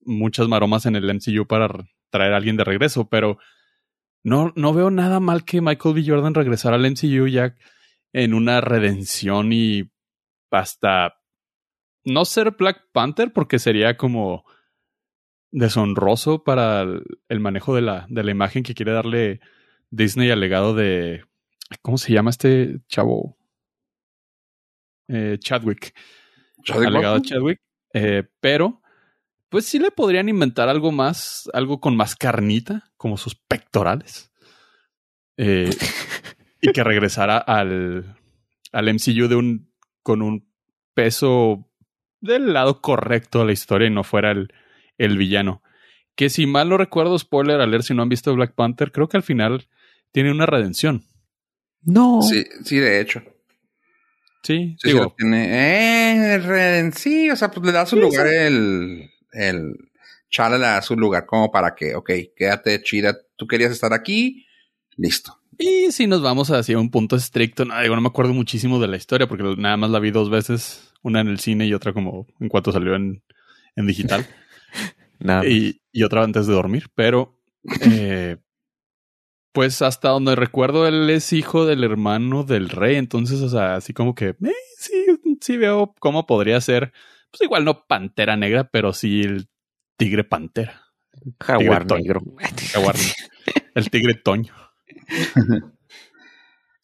muchas 0.00 0.48
maromas 0.48 0.86
en 0.86 0.96
el 0.96 1.12
MCU 1.12 1.46
para 1.46 1.68
traer 2.10 2.32
a 2.32 2.36
alguien 2.36 2.56
de 2.56 2.64
regreso, 2.64 3.08
pero 3.08 3.38
no, 4.24 4.52
no 4.56 4.72
veo 4.72 4.90
nada 4.90 5.20
mal 5.20 5.44
que 5.44 5.60
Michael 5.60 5.94
B. 5.94 6.04
Jordan 6.04 6.34
regresara 6.34 6.76
al 6.76 6.90
MCU 6.90 7.28
ya 7.28 7.54
en 8.12 8.34
una 8.34 8.60
redención 8.60 9.52
y 9.52 9.90
hasta 10.50 11.20
no 12.04 12.24
ser 12.24 12.52
Black 12.52 12.86
Panther 12.92 13.32
porque 13.32 13.58
sería 13.58 13.96
como 13.96 14.44
deshonroso 15.50 16.42
para 16.42 16.82
el, 17.28 17.40
manejo 17.40 17.74
de 17.74 17.82
la, 17.82 18.06
de 18.08 18.24
la 18.24 18.30
imagen 18.30 18.62
que 18.62 18.74
quiere 18.74 18.92
darle 18.92 19.40
Disney 19.90 20.30
al 20.30 20.40
legado 20.40 20.74
de 20.74 21.24
¿cómo 21.82 21.98
se 21.98 22.12
llama 22.12 22.30
este 22.30 22.80
chavo? 22.88 23.36
Eh, 25.08 25.36
Chadwick. 25.38 25.94
Chadwick 26.62 26.86
Al 26.86 26.94
legado 26.94 27.14
de. 27.16 27.22
Chadwick. 27.22 27.60
Eh, 27.92 28.24
pero, 28.40 28.80
pues 29.54 29.66
sí 29.66 29.78
le 29.78 29.92
podrían 29.92 30.28
inventar 30.28 30.68
algo 30.68 30.90
más, 30.90 31.48
algo 31.52 31.80
con 31.80 31.94
más 31.96 32.16
carnita, 32.16 32.90
como 32.96 33.16
sus 33.16 33.36
pectorales. 33.36 34.32
Eh, 35.36 35.70
y 36.60 36.72
que 36.72 36.82
regresara 36.82 37.38
al, 37.38 38.16
al 38.72 38.88
MCU 38.92 39.28
de 39.28 39.36
un, 39.36 39.72
con 40.02 40.22
un 40.22 40.52
peso 40.92 41.70
del 42.20 42.52
lado 42.52 42.80
correcto 42.80 43.38
de 43.38 43.44
la 43.44 43.52
historia 43.52 43.86
y 43.86 43.92
no 43.92 44.02
fuera 44.02 44.32
el, 44.32 44.52
el 44.98 45.16
villano. 45.16 45.62
Que 46.16 46.30
si 46.30 46.46
mal 46.48 46.68
no 46.68 46.76
recuerdo, 46.76 47.16
spoiler 47.16 47.60
al 47.60 47.70
leer 47.70 47.84
si 47.84 47.94
no 47.94 48.02
han 48.02 48.08
visto 48.08 48.34
Black 48.34 48.56
Panther, 48.56 48.90
creo 48.90 49.08
que 49.08 49.18
al 49.18 49.22
final 49.22 49.68
tiene 50.10 50.32
una 50.32 50.46
redención. 50.46 51.04
No. 51.82 52.22
Sí, 52.22 52.44
sí, 52.64 52.78
de 52.78 53.00
hecho. 53.00 53.22
Sí, 54.42 54.74
Sí, 54.80 54.88
digo, 54.88 55.14
tiene. 55.16 55.46
Eh, 56.36 56.90
sí, 56.96 57.30
o 57.30 57.36
sea, 57.36 57.52
pues 57.52 57.64
le 57.64 57.70
da 57.70 57.86
su 57.86 57.94
Sí, 57.94 58.02
lugar 58.02 58.26
el. 58.26 59.12
El. 59.34 59.74
Chala 60.30 60.58
le 60.58 60.64
da 60.64 60.82
su 60.82 60.96
lugar 60.96 61.26
como 61.26 61.52
para 61.52 61.74
que, 61.74 61.94
ok, 61.94 62.10
quédate 62.36 62.82
chida. 62.82 63.16
Tú 63.36 63.46
querías 63.46 63.70
estar 63.70 63.92
aquí. 63.92 64.46
Listo. 64.96 65.38
Y 65.58 65.92
si 65.92 66.06
nos 66.06 66.22
vamos 66.22 66.50
hacia 66.50 66.78
un 66.78 66.90
punto 66.90 67.16
estricto, 67.16 67.64
no, 67.64 67.80
digo, 67.80 67.94
no 67.94 68.00
me 68.00 68.08
acuerdo 68.08 68.32
muchísimo 68.32 68.80
de 68.80 68.88
la 68.88 68.96
historia 68.96 69.28
porque 69.28 69.44
nada 69.56 69.76
más 69.76 69.90
la 69.90 70.00
vi 70.00 70.10
dos 70.10 70.30
veces, 70.30 70.92
una 71.02 71.20
en 71.20 71.28
el 71.28 71.38
cine 71.38 71.66
y 71.66 71.74
otra 71.74 71.92
como 71.92 72.26
en 72.40 72.48
cuanto 72.48 72.72
salió 72.72 72.94
en, 72.94 73.22
en 73.76 73.86
digital 73.86 74.26
Nada. 75.20 75.46
y, 75.46 75.80
y 75.92 76.02
otra 76.02 76.24
antes 76.24 76.46
de 76.46 76.52
dormir, 76.54 76.88
pero 76.94 77.40
eh, 77.82 78.36
pues 79.52 79.82
hasta 79.82 80.08
donde 80.08 80.34
recuerdo 80.34 80.88
él 80.88 81.08
es 81.10 81.32
hijo 81.32 81.66
del 81.66 81.84
hermano 81.84 82.42
del 82.42 82.68
rey, 82.68 82.96
entonces, 82.96 83.40
o 83.40 83.48
sea, 83.48 83.76
así 83.76 83.92
como 83.92 84.14
que 84.14 84.30
eh, 84.30 84.52
sí, 84.78 85.06
sí 85.40 85.56
veo 85.56 85.94
cómo 86.00 86.26
podría 86.26 86.60
ser, 86.60 86.92
pues 87.34 87.46
igual 87.46 87.64
no 87.64 87.84
pantera 87.86 88.36
negra, 88.36 88.64
pero 88.70 88.92
sí 88.92 89.22
el 89.22 89.48
tigre 89.96 90.22
pantera, 90.22 90.82
Jaguar 91.40 91.84
Tigre 91.84 92.02
negro. 92.02 92.22
jaguar, 92.72 92.94
el 93.74 93.90
tigre 93.90 94.14
toño. 94.14 94.54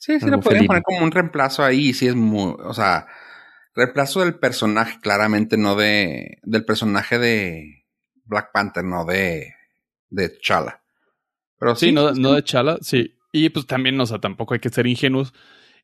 Sí, 0.03 0.19
sí, 0.19 0.25
Algo 0.25 0.39
lo 0.39 0.43
podrían 0.43 0.65
poner 0.65 0.83
como 0.83 1.05
un 1.05 1.11
reemplazo 1.11 1.63
ahí. 1.63 1.93
Sí, 1.93 2.07
es 2.07 2.15
muy. 2.15 2.55
O 2.65 2.73
sea, 2.73 3.07
reemplazo 3.75 4.21
del 4.21 4.39
personaje, 4.39 4.99
claramente, 4.99 5.59
no 5.59 5.77
de. 5.77 6.39
Del 6.43 6.65
personaje 6.65 7.19
de 7.19 7.85
Black 8.25 8.51
Panther, 8.51 8.83
no 8.83 9.05
de. 9.05 9.53
De 10.09 10.39
Chala. 10.41 10.83
Pero 11.59 11.77
sí, 11.77 11.89
Sí, 11.89 11.93
no, 11.93 12.13
no 12.13 12.33
de 12.33 12.43
chala, 12.43 12.79
sí. 12.81 13.15
Y 13.31 13.51
pues 13.51 13.67
también, 13.67 14.01
o 14.01 14.07
sea, 14.07 14.19
tampoco 14.19 14.55
hay 14.55 14.61
que 14.61 14.71
ser 14.71 14.87
ingenuos. 14.87 15.35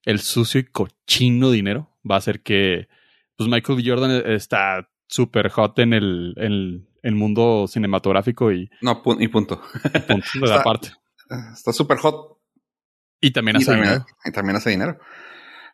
El 0.06 0.20
sucio 0.20 0.60
y 0.60 0.64
cochino 0.64 1.50
dinero 1.50 1.94
va 2.10 2.14
a 2.14 2.18
hacer 2.18 2.40
que 2.42 2.88
pues 3.36 3.48
Michael 3.48 3.78
B. 3.82 3.88
Jordan 3.88 4.22
está 4.30 4.88
súper 5.08 5.48
hot 5.50 5.78
en 5.78 5.92
el, 5.92 6.34
en 6.36 6.88
el 7.02 7.14
mundo 7.14 7.66
cinematográfico 7.68 8.50
y 8.52 8.68
No, 8.82 9.02
pu- 9.02 9.16
y 9.22 9.28
punto. 9.28 9.60
punto, 10.08 10.26
de 10.34 10.40
la 10.40 10.56
Está- 10.56 10.62
parte. 10.64 10.88
Está 11.52 11.72
súper 11.72 11.98
hot. 11.98 12.38
Y 13.20 13.30
también 13.30 13.56
Y 13.56 13.62
hace 13.62 13.66
también, 13.72 13.88
dinero. 13.88 14.06
y 14.24 14.32
también 14.32 14.56
hace 14.56 14.70
dinero. 14.70 14.98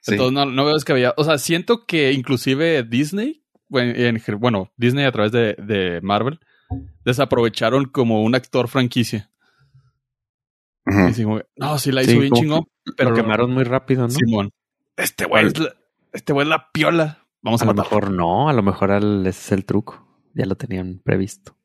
Sí. 0.00 0.12
Entonces 0.12 0.32
no, 0.32 0.46
no 0.46 0.64
veo 0.64 0.74
descabellado. 0.74 1.14
O 1.16 1.24
sea, 1.24 1.38
siento 1.38 1.86
que 1.86 2.12
inclusive 2.12 2.82
Disney, 2.84 3.44
bueno, 3.68 3.92
en- 3.96 4.20
bueno, 4.40 4.72
Disney 4.76 5.04
a 5.04 5.12
través 5.12 5.32
de, 5.32 5.54
de 5.58 6.00
Marvel, 6.02 6.40
desaprovecharon 7.04 7.86
como 7.86 8.22
un 8.22 8.34
actor 8.34 8.68
franquicia. 8.68 9.30
Y 11.16 11.22
como, 11.22 11.40
no, 11.56 11.78
sí 11.78 11.92
la 11.92 12.02
hizo 12.02 12.12
Sí, 12.12 12.18
bien 12.18 12.32
chingón, 12.32 12.64
Pero 12.84 12.94
pero 12.96 13.10
lo 13.10 13.16
quemaron 13.16 13.50
muy 13.52 13.62
rápido, 13.64 14.02
¿no? 14.02 14.10
Simón. 14.10 14.50
Este 14.96 15.26
güey 15.26 15.46
es 15.46 15.58
la, 15.58 15.74
este 16.12 16.32
güey 16.32 16.44
es 16.44 16.48
la 16.48 16.70
piola. 16.72 17.21
Vamos 17.42 17.60
a, 17.62 17.64
a 17.64 17.68
lo 17.68 17.74
mejor 17.74 18.10
no, 18.10 18.48
a 18.48 18.52
lo 18.52 18.62
mejor 18.62 18.90
ese 18.90 19.28
es 19.28 19.52
el 19.52 19.64
truco. 19.64 20.06
Ya 20.34 20.46
lo 20.46 20.56
tenían 20.56 21.00
previsto. 21.04 21.56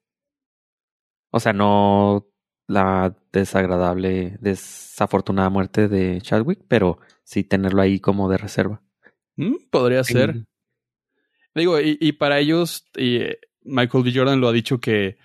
O 1.31 1.39
sea, 1.39 1.53
no 1.53 2.27
la 2.67 3.15
desagradable, 3.31 4.37
desafortunada 4.41 5.49
muerte 5.49 5.87
de 5.87 6.19
Chadwick, 6.21 6.61
pero 6.67 6.99
sí 7.23 7.43
tenerlo 7.43 7.81
ahí 7.81 7.99
como 7.99 8.29
de 8.29 8.37
reserva. 8.37 8.81
Mm, 9.37 9.55
Podría 9.69 10.03
ser. 10.03 10.33
Sí. 10.33 10.45
Digo, 11.55 11.79
y, 11.79 11.97
y 11.99 12.11
para 12.13 12.39
ellos, 12.39 12.87
y, 12.95 13.17
eh, 13.17 13.39
Michael 13.63 14.03
B. 14.03 14.11
Jordan 14.13 14.41
lo 14.41 14.47
ha 14.47 14.53
dicho 14.53 14.79
que 14.79 15.17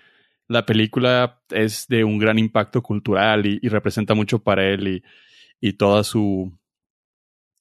la 0.47 0.65
película 0.65 1.41
es 1.49 1.87
de 1.87 2.03
un 2.03 2.17
gran 2.17 2.39
impacto 2.39 2.81
cultural 2.81 3.45
y, 3.45 3.59
y 3.61 3.69
representa 3.69 4.13
mucho 4.13 4.39
para 4.39 4.65
él 4.67 4.87
y, 4.87 5.03
y 5.59 5.73
toda 5.73 6.03
su, 6.03 6.57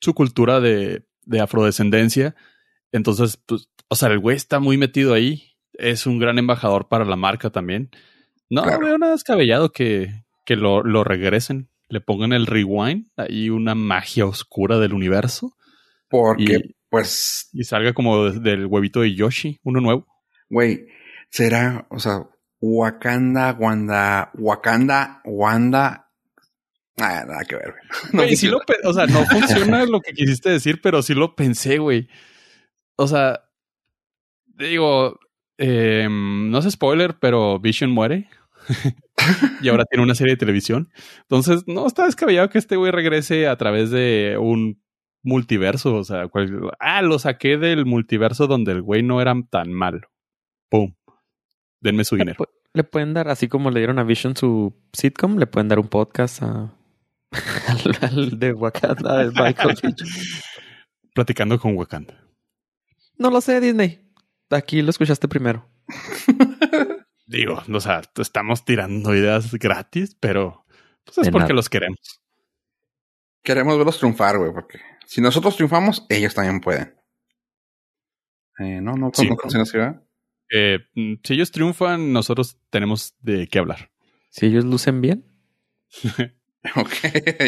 su 0.01 0.15
cultura 0.15 0.61
de, 0.61 1.07
de 1.25 1.41
afrodescendencia. 1.41 2.35
Entonces, 2.93 3.37
pues, 3.47 3.69
o 3.89 3.97
sea, 3.97 4.09
el 4.11 4.19
güey 4.19 4.37
está 4.37 4.61
muy 4.61 4.77
metido 4.77 5.15
ahí. 5.15 5.55
Es 5.75 6.07
un 6.07 6.19
gran 6.19 6.39
embajador 6.39 6.89
para 6.89 7.05
la 7.05 7.17
marca 7.17 7.51
también. 7.51 7.91
No 8.51 8.63
Claro. 8.63 8.85
veo 8.87 8.99
nada 8.99 9.13
descabellado 9.13 9.73
que, 9.73 10.23
que 10.45 10.57
lo, 10.57 10.83
lo 10.83 11.03
regresen. 11.05 11.69
Le 11.89 12.01
pongan 12.01 12.33
el 12.33 12.47
rewind, 12.47 13.07
ahí 13.17 13.51
una 13.51 13.75
magia 13.75 14.27
oscura 14.27 14.79
del 14.79 14.93
universo. 14.95 15.57
Porque, 16.09 16.61
Y- 16.65 16.75
pues, 16.91 17.49
Y 17.53 17.65
salga 17.65 17.93
como 17.95 18.27
de- 18.31 18.41
del 18.41 18.67
huevito 18.67 19.01
de 19.01 19.15
Yoshi, 19.15 19.59
uno 19.63 19.81
nuevo. 19.81 20.07
güey, 20.51 20.87
será, 21.31 21.87
o 21.91 21.99
sea, 21.99 22.27
Wakanda, 22.61 23.53
Wanda, 23.59 24.31
Wakanda, 24.35 25.21
Wanda. 25.25 26.09
Ah, 26.99 27.25
nada 27.27 27.45
que 27.47 27.57
ver, 27.57 27.73
güey. 27.73 27.83
No 28.13 28.23
Güey, 28.23 28.37
sí 28.37 28.49
lo 28.49 28.61
o 28.85 28.93
sea, 28.93 29.07
no 29.07 29.25
funciona 29.27 29.85
lo 29.87 30.01
que 30.01 30.13
quisiste 30.13 30.51
decir, 30.51 30.81
pero 30.83 31.03
sí 31.03 31.15
lo 31.15 31.35
pensé, 31.35 31.79
güey. 31.79 32.09
O 33.03 33.07
sea, 33.09 33.43
digo, 34.47 35.19
eh, 35.59 36.07
no 36.11 36.59
es 36.59 36.71
spoiler, 36.71 37.17
pero 37.21 37.59
Vision 37.59 37.91
muere. 37.91 38.29
y 39.61 39.69
ahora 39.69 39.85
tiene 39.87 40.05
una 40.05 40.15
serie 40.15 40.35
de 40.35 40.39
televisión. 40.39 40.91
Entonces, 41.23 41.65
no 41.67 41.87
está 41.87 42.05
descabellado 42.07 42.49
que 42.49 42.59
este 42.59 42.77
güey 42.77 42.93
regrese 42.93 43.49
a 43.49 43.57
través 43.57 43.91
de 43.91 44.37
un 44.41 44.81
multiverso. 45.25 45.97
O 45.97 46.05
sea, 46.05 46.29
cual- 46.29 46.71
ah, 46.79 47.03
lo 47.03 47.19
saqué 47.19 47.59
del 47.59 47.87
multiverso 47.87 48.47
donde 48.47 48.73
el 48.73 48.83
güey 48.83 49.03
no 49.03 49.21
era 49.21 49.35
tan 49.51 49.73
malo. 49.73 50.09
Pum. 50.71 50.95
Denme 51.81 52.05
su 52.05 52.15
dinero. 52.17 52.45
le 52.73 52.85
pueden 52.85 53.15
dar, 53.15 53.29
así 53.29 53.49
como 53.49 53.71
le 53.73 53.81
dieron 53.81 53.99
a 53.99 54.05
Vision 54.05 54.37
su 54.37 54.81
sitcom, 54.93 55.37
le 55.39 55.47
pueden 55.49 55.67
dar 55.69 55.81
un 55.81 55.89
podcast 55.89 56.41
a, 56.43 56.73
al, 57.69 57.99
al 58.01 58.39
de 58.39 58.53
Wakanda 58.53 59.25
de 59.25 59.31
Michael. 59.33 59.77
Platicando 61.15 61.59
con 61.59 61.77
Wakanda. 61.77 62.15
No 63.23 63.31
lo 63.31 63.41
sé, 63.41 63.61
Disney. 63.61 64.05
Aquí 64.51 64.83
lo 64.83 64.91
escuchaste 64.91 65.29
primero. 65.29 65.71
Digo, 67.27 67.63
o 67.73 67.81
sea, 67.81 68.03
estamos 68.19 68.65
tirando 68.65 69.15
ideas 69.15 69.55
gratis, 69.55 70.17
pero 70.19 70.67
pues 71.05 71.19
es 71.19 71.27
De 71.27 71.31
porque 71.31 71.45
nada. 71.45 71.55
los 71.55 71.69
queremos. 71.69 72.21
Queremos 73.45 73.77
verlos 73.79 73.99
triunfar, 73.99 74.39
güey, 74.39 74.53
porque 74.53 74.81
si 75.07 75.21
nosotros 75.21 75.55
triunfamos, 75.55 76.05
ellos 76.09 76.35
también 76.35 76.61
pueden. 76.61 76.97
Eh, 78.59 78.81
no, 78.81 78.95
no, 78.95 79.13
Sí. 79.15 79.29
Eh, 80.51 80.81
mm, 80.95 81.15
si 81.23 81.35
ellos 81.35 81.53
triunfan, 81.53 82.13
nosotros 82.13 82.59
tenemos 82.71 83.15
de 83.21 83.47
qué 83.47 83.61
hablar. 83.61 83.93
Si 84.31 84.47
ellos 84.47 84.65
lucen 84.65 85.01
bien, 85.01 85.25
Ok, 86.77 86.93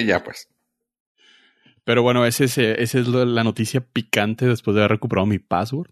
ya 0.07 0.23
pues. 0.23 0.49
Pero 1.85 2.03
bueno, 2.03 2.25
ese 2.25 2.45
es, 2.45 2.59
eh, 2.59 2.83
esa 2.83 2.99
la 3.01 3.45
noticia 3.45 3.81
picante 3.81 4.47
después 4.47 4.75
de 4.75 4.81
haber 4.81 4.93
recuperado 4.93 5.27
mi 5.27 5.39
password 5.39 5.91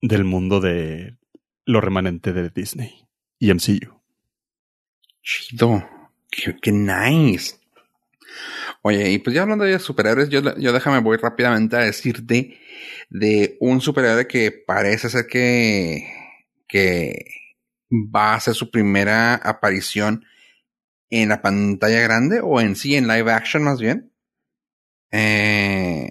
del 0.00 0.24
mundo 0.24 0.60
de 0.60 1.16
lo 1.64 1.80
remanente 1.80 2.32
de 2.32 2.50
Disney 2.50 3.06
y 3.38 3.52
MCU. 3.52 4.00
Chido. 5.22 5.84
Qué, 6.30 6.56
qué 6.60 6.70
nice. 6.70 7.56
Oye, 8.82 9.10
y 9.10 9.18
pues 9.18 9.34
ya 9.34 9.42
hablando 9.42 9.64
de 9.64 9.78
superhéroes, 9.78 10.28
yo, 10.28 10.40
yo 10.56 10.72
déjame 10.72 11.00
voy 11.00 11.16
rápidamente 11.16 11.76
a 11.76 11.80
decirte 11.80 12.58
de 13.10 13.56
un 13.60 13.80
superhéroe 13.80 14.28
que 14.28 14.52
parece 14.52 15.08
ser 15.08 15.26
que, 15.26 16.08
que 16.68 17.24
va 17.90 18.32
a 18.32 18.36
hacer 18.36 18.54
su 18.54 18.70
primera 18.70 19.34
aparición 19.34 20.24
en 21.10 21.28
la 21.28 21.42
pantalla 21.42 22.00
grande 22.00 22.40
o 22.42 22.60
en 22.60 22.76
sí, 22.76 22.96
en 22.96 23.08
live 23.08 23.30
action 23.32 23.62
más 23.62 23.80
bien. 23.80 24.12
Eh, 25.10 26.10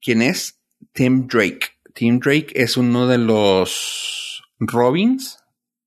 ¿Quién 0.00 0.22
es? 0.22 0.60
Tim 0.92 1.26
Drake. 1.26 1.68
Tim 1.94 2.18
Drake 2.18 2.48
es 2.54 2.76
uno 2.76 3.06
de 3.06 3.18
los 3.18 4.42
Robins 4.58 5.38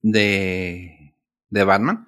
de, 0.02 1.14
de 1.50 1.64
Batman. 1.64 2.08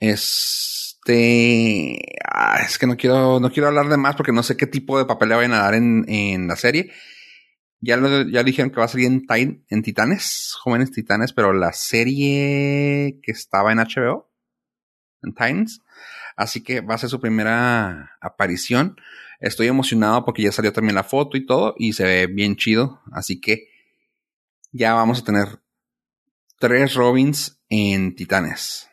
Este. 0.00 1.98
ah, 2.30 2.60
es 2.64 2.78
que 2.78 2.86
no 2.86 2.96
quiero, 2.96 3.40
no 3.40 3.50
quiero 3.50 3.68
hablar 3.68 3.88
de 3.88 3.96
más 3.96 4.16
porque 4.16 4.32
no 4.32 4.42
sé 4.42 4.56
qué 4.56 4.66
tipo 4.66 4.98
de 4.98 5.06
papel 5.06 5.30
le 5.30 5.36
vayan 5.36 5.52
a 5.52 5.62
dar 5.62 5.74
en, 5.74 6.04
en 6.08 6.48
la 6.48 6.56
serie. 6.56 6.92
Ya, 7.80 7.98
ya 8.30 8.42
dijeron 8.42 8.70
que 8.70 8.78
va 8.78 8.86
a 8.86 8.88
salir 8.88 9.06
en, 9.06 9.26
en 9.68 9.82
Titanes, 9.82 10.54
Jóvenes 10.58 10.90
Titanes, 10.90 11.34
pero 11.34 11.52
la 11.52 11.72
serie 11.74 13.20
que 13.22 13.32
estaba 13.32 13.72
en 13.72 13.78
HBO, 13.78 14.30
en 15.24 15.32
Titans. 15.32 15.82
Así 16.36 16.62
que 16.62 16.80
va 16.80 16.94
a 16.94 16.98
ser 16.98 17.10
su 17.10 17.20
primera 17.20 18.12
aparición. 18.20 18.96
Estoy 19.40 19.66
emocionado 19.66 20.24
porque 20.24 20.42
ya 20.42 20.52
salió 20.52 20.72
también 20.72 20.94
la 20.94 21.04
foto 21.04 21.36
y 21.36 21.44
todo 21.46 21.74
y 21.78 21.92
se 21.92 22.04
ve 22.04 22.26
bien 22.26 22.56
chido. 22.56 23.00
Así 23.12 23.40
que 23.40 23.68
ya 24.72 24.94
vamos 24.94 25.20
a 25.20 25.24
tener 25.24 25.60
tres 26.58 26.94
Robins 26.94 27.60
en 27.68 28.14
Titanes. 28.14 28.88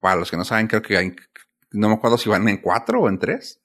Para 0.00 0.16
los 0.16 0.30
que 0.30 0.36
no 0.36 0.44
saben, 0.44 0.66
creo 0.66 0.82
que 0.82 0.96
hay, 0.96 1.14
no 1.72 1.88
me 1.88 1.94
acuerdo 1.94 2.18
si 2.18 2.28
van 2.28 2.46
en 2.48 2.58
cuatro 2.58 3.00
o 3.02 3.08
en 3.08 3.18
tres. 3.18 3.60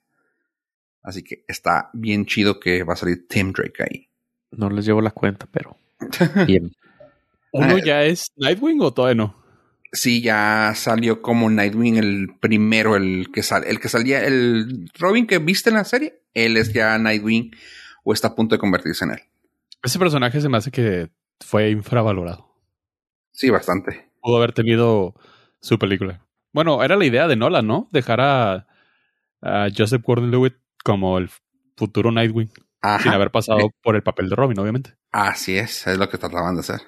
Así 1.01 1.23
que 1.23 1.43
está 1.47 1.89
bien 1.93 2.25
chido 2.25 2.59
que 2.59 2.83
va 2.83 2.93
a 2.93 2.97
salir 2.97 3.27
Tim 3.27 3.53
Drake 3.53 3.83
ahí. 3.83 4.09
no 4.51 4.69
les 4.69 4.85
llevo 4.85 5.01
la 5.01 5.11
cuenta, 5.11 5.47
pero 5.51 5.77
bien. 6.47 6.71
¿Uno 7.51 7.75
Ah, 7.75 7.83
ya 7.83 8.03
es 8.03 8.31
Nightwing 8.35 8.81
o 8.81 8.93
todavía 8.93 9.15
no? 9.15 9.38
Sí, 9.91 10.21
ya 10.21 10.73
salió 10.75 11.21
como 11.21 11.49
Nightwing 11.49 11.97
el 11.97 12.27
primero, 12.39 12.95
el 12.95 13.31
que 13.33 13.41
sale, 13.41 13.69
el 13.69 13.79
que 13.79 13.89
salía, 13.89 14.23
el 14.23 14.89
Robin 14.97 15.25
que 15.25 15.39
viste 15.39 15.69
en 15.69 15.75
la 15.77 15.83
serie, 15.83 16.21
él 16.33 16.57
es 16.57 16.71
ya 16.73 16.97
Nightwing 16.99 17.51
o 18.03 18.13
está 18.13 18.29
a 18.29 18.35
punto 18.35 18.55
de 18.55 18.59
convertirse 18.59 19.05
en 19.05 19.11
él. 19.11 19.19
Ese 19.83 19.97
personaje 19.97 20.41
se 20.41 20.49
me 20.49 20.57
hace 20.57 20.69
que 20.71 21.09
fue 21.39 21.71
infravalorado. 21.71 22.53
Sí, 23.31 23.49
bastante. 23.49 24.09
Pudo 24.21 24.37
haber 24.37 24.51
tenido 24.53 25.15
su 25.59 25.79
película. 25.79 26.25
Bueno, 26.51 26.83
era 26.83 26.95
la 26.95 27.05
idea 27.05 27.27
de 27.27 27.35
Nolan, 27.35 27.65
¿no? 27.65 27.87
Dejar 27.91 28.21
a, 28.21 28.67
a 29.41 29.67
Joseph 29.75 30.03
Gordon-Levitt 30.03 30.55
como 30.83 31.17
el 31.17 31.29
futuro 31.77 32.11
Nightwing, 32.11 32.51
Ajá. 32.81 33.01
sin 33.03 33.11
haber 33.13 33.31
pasado 33.31 33.71
por 33.81 33.95
el 33.95 34.03
papel 34.03 34.29
de 34.29 34.35
Robin, 34.35 34.59
obviamente. 34.59 34.95
Así 35.11 35.57
es, 35.57 35.87
es 35.87 35.97
lo 35.97 36.09
que 36.09 36.17
trataban 36.17 36.55
de 36.55 36.61
hacer. 36.61 36.81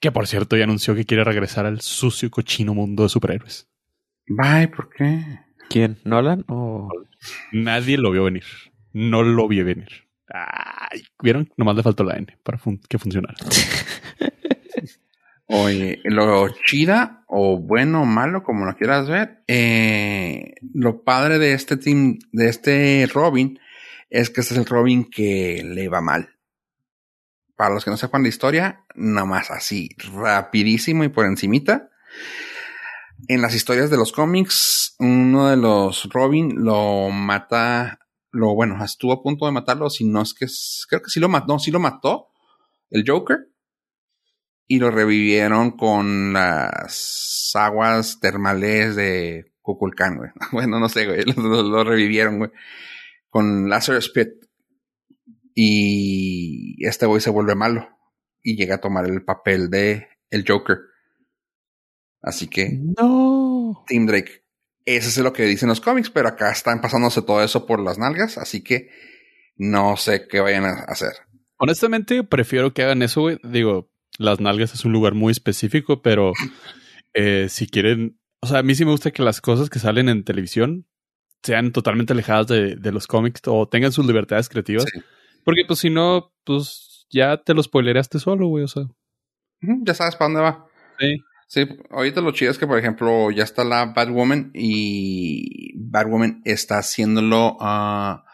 Que 0.00 0.12
por 0.12 0.26
cierto 0.26 0.56
ya 0.56 0.64
anunció 0.64 0.94
que 0.94 1.04
quiere 1.04 1.24
regresar 1.24 1.66
al 1.66 1.80
sucio 1.80 2.26
y 2.26 2.30
cochino 2.30 2.74
mundo 2.74 3.02
de 3.02 3.08
superhéroes. 3.10 3.68
Bye, 4.26 4.68
¿por 4.68 4.88
qué? 4.90 5.22
¿Quién? 5.68 5.98
¿Nolan 6.04 6.44
o...? 6.48 6.88
Nadie 7.52 7.98
lo 7.98 8.10
vio 8.10 8.24
venir. 8.24 8.44
No 8.92 9.22
lo 9.22 9.46
vi 9.46 9.62
venir. 9.62 9.88
Ay, 10.32 11.02
¿vieron? 11.22 11.50
Nomás 11.56 11.76
le 11.76 11.82
faltó 11.82 12.04
la 12.04 12.16
N 12.16 12.38
para 12.42 12.56
fun- 12.58 12.80
que 12.88 12.98
funcionara. 12.98 13.34
Oye, 15.52 15.98
lo 16.04 16.48
chida 16.64 17.24
o 17.26 17.58
bueno 17.58 18.02
o 18.02 18.06
malo, 18.06 18.44
como 18.44 18.64
lo 18.66 18.76
quieras 18.76 19.08
ver, 19.08 19.42
eh, 19.48 20.54
lo 20.74 21.02
padre 21.02 21.40
de 21.40 21.54
este 21.54 21.76
team, 21.76 22.18
de 22.30 22.48
este 22.48 23.08
Robin, 23.12 23.58
es 24.10 24.30
que 24.30 24.42
este 24.42 24.54
es 24.54 24.60
el 24.60 24.66
Robin 24.66 25.10
que 25.10 25.62
le 25.64 25.88
va 25.88 26.00
mal. 26.00 26.28
Para 27.60 27.74
los 27.74 27.84
que 27.84 27.90
no 27.90 27.98
sepan 27.98 28.22
la 28.22 28.30
historia, 28.30 28.86
nomás 28.94 29.50
así, 29.50 29.90
rapidísimo 30.14 31.04
y 31.04 31.10
por 31.10 31.26
encimita. 31.26 31.90
En 33.28 33.42
las 33.42 33.54
historias 33.54 33.90
de 33.90 33.98
los 33.98 34.12
cómics, 34.12 34.94
uno 34.98 35.50
de 35.50 35.58
los 35.58 36.08
Robin 36.10 36.54
lo 36.64 37.10
mata, 37.10 37.98
lo 38.30 38.54
bueno, 38.54 38.82
estuvo 38.82 39.12
a 39.12 39.22
punto 39.22 39.44
de 39.44 39.52
matarlo, 39.52 39.90
si 39.90 40.06
no 40.06 40.22
es 40.22 40.32
que, 40.32 40.46
creo 40.88 41.02
que 41.02 41.10
sí 41.10 41.20
lo 41.20 41.28
mató, 41.28 41.52
no, 41.52 41.58
sí 41.58 41.70
lo 41.70 41.80
mató 41.80 42.28
el 42.88 43.04
Joker 43.06 43.40
y 44.66 44.78
lo 44.78 44.90
revivieron 44.90 45.72
con 45.72 46.32
las 46.32 47.50
aguas 47.56 48.20
termales 48.20 48.96
de 48.96 49.52
Kukulcán, 49.60 50.16
güey. 50.16 50.30
Bueno, 50.52 50.80
no 50.80 50.88
sé, 50.88 51.04
güey. 51.04 51.24
Lo- 51.36 51.62
lo 51.62 51.84
revivieron, 51.84 52.38
güey. 52.38 52.50
Con 53.28 53.68
Lazarus 53.68 54.08
Pit. 54.08 54.28
Y 55.54 56.76
este 56.86 57.06
güey 57.06 57.20
se 57.20 57.30
vuelve 57.30 57.54
malo. 57.54 57.88
Y 58.42 58.56
llega 58.56 58.76
a 58.76 58.80
tomar 58.80 59.06
el 59.06 59.24
papel 59.24 59.70
de 59.70 60.08
el 60.30 60.44
Joker. 60.46 60.78
Así 62.22 62.48
que, 62.48 62.78
No. 62.98 63.84
Tim 63.86 64.06
Drake. 64.06 64.44
Ese 64.84 65.08
es 65.08 65.18
lo 65.18 65.32
que 65.32 65.44
dicen 65.44 65.68
los 65.68 65.80
cómics, 65.80 66.10
pero 66.10 66.28
acá 66.28 66.50
están 66.50 66.80
pasándose 66.80 67.22
todo 67.22 67.42
eso 67.42 67.66
por 67.66 67.80
las 67.80 67.98
nalgas. 67.98 68.38
Así 68.38 68.62
que 68.62 68.90
no 69.56 69.96
sé 69.96 70.26
qué 70.26 70.40
vayan 70.40 70.64
a 70.64 70.84
hacer. 70.88 71.12
Honestamente, 71.58 72.24
prefiero 72.24 72.72
que 72.72 72.82
hagan 72.82 73.02
eso, 73.02 73.20
güey. 73.20 73.38
Digo, 73.44 73.90
las 74.18 74.40
nalgas 74.40 74.72
es 74.74 74.84
un 74.84 74.92
lugar 74.92 75.14
muy 75.14 75.32
específico, 75.32 76.00
pero 76.02 76.32
eh, 77.14 77.48
si 77.50 77.66
quieren, 77.66 78.18
o 78.40 78.46
sea, 78.46 78.58
a 78.58 78.62
mí 78.62 78.74
sí 78.74 78.84
me 78.84 78.90
gusta 78.92 79.10
que 79.10 79.22
las 79.22 79.40
cosas 79.40 79.68
que 79.68 79.78
salen 79.78 80.08
en 80.08 80.24
televisión 80.24 80.86
sean 81.42 81.72
totalmente 81.72 82.12
alejadas 82.12 82.46
de, 82.48 82.76
de 82.76 82.92
los 82.92 83.06
cómics 83.06 83.42
o 83.46 83.68
tengan 83.68 83.92
sus 83.92 84.06
libertades 84.06 84.48
creativas. 84.48 84.84
Sí. 84.92 85.00
Porque 85.44 85.64
pues 85.66 85.78
si 85.80 85.90
no, 85.90 86.32
pues 86.44 87.06
ya 87.10 87.36
te 87.42 87.54
lo 87.54 87.62
spoilereaste 87.62 88.18
solo, 88.18 88.48
güey. 88.48 88.64
O 88.64 88.68
sea, 88.68 88.84
Ya 89.60 89.94
sabes 89.94 90.16
para 90.16 90.26
dónde 90.28 90.40
va. 90.42 90.66
sí. 90.98 91.22
Sí, 91.52 91.66
ahorita 91.90 92.20
lo 92.20 92.30
chido 92.30 92.52
es 92.52 92.58
que, 92.58 92.66
por 92.68 92.78
ejemplo, 92.78 93.32
ya 93.32 93.42
está 93.42 93.64
la 93.64 93.86
Batwoman 93.86 94.52
y 94.54 95.72
Batwoman 95.80 96.42
está 96.44 96.78
haciéndolo, 96.78 97.56
ah, 97.58 98.24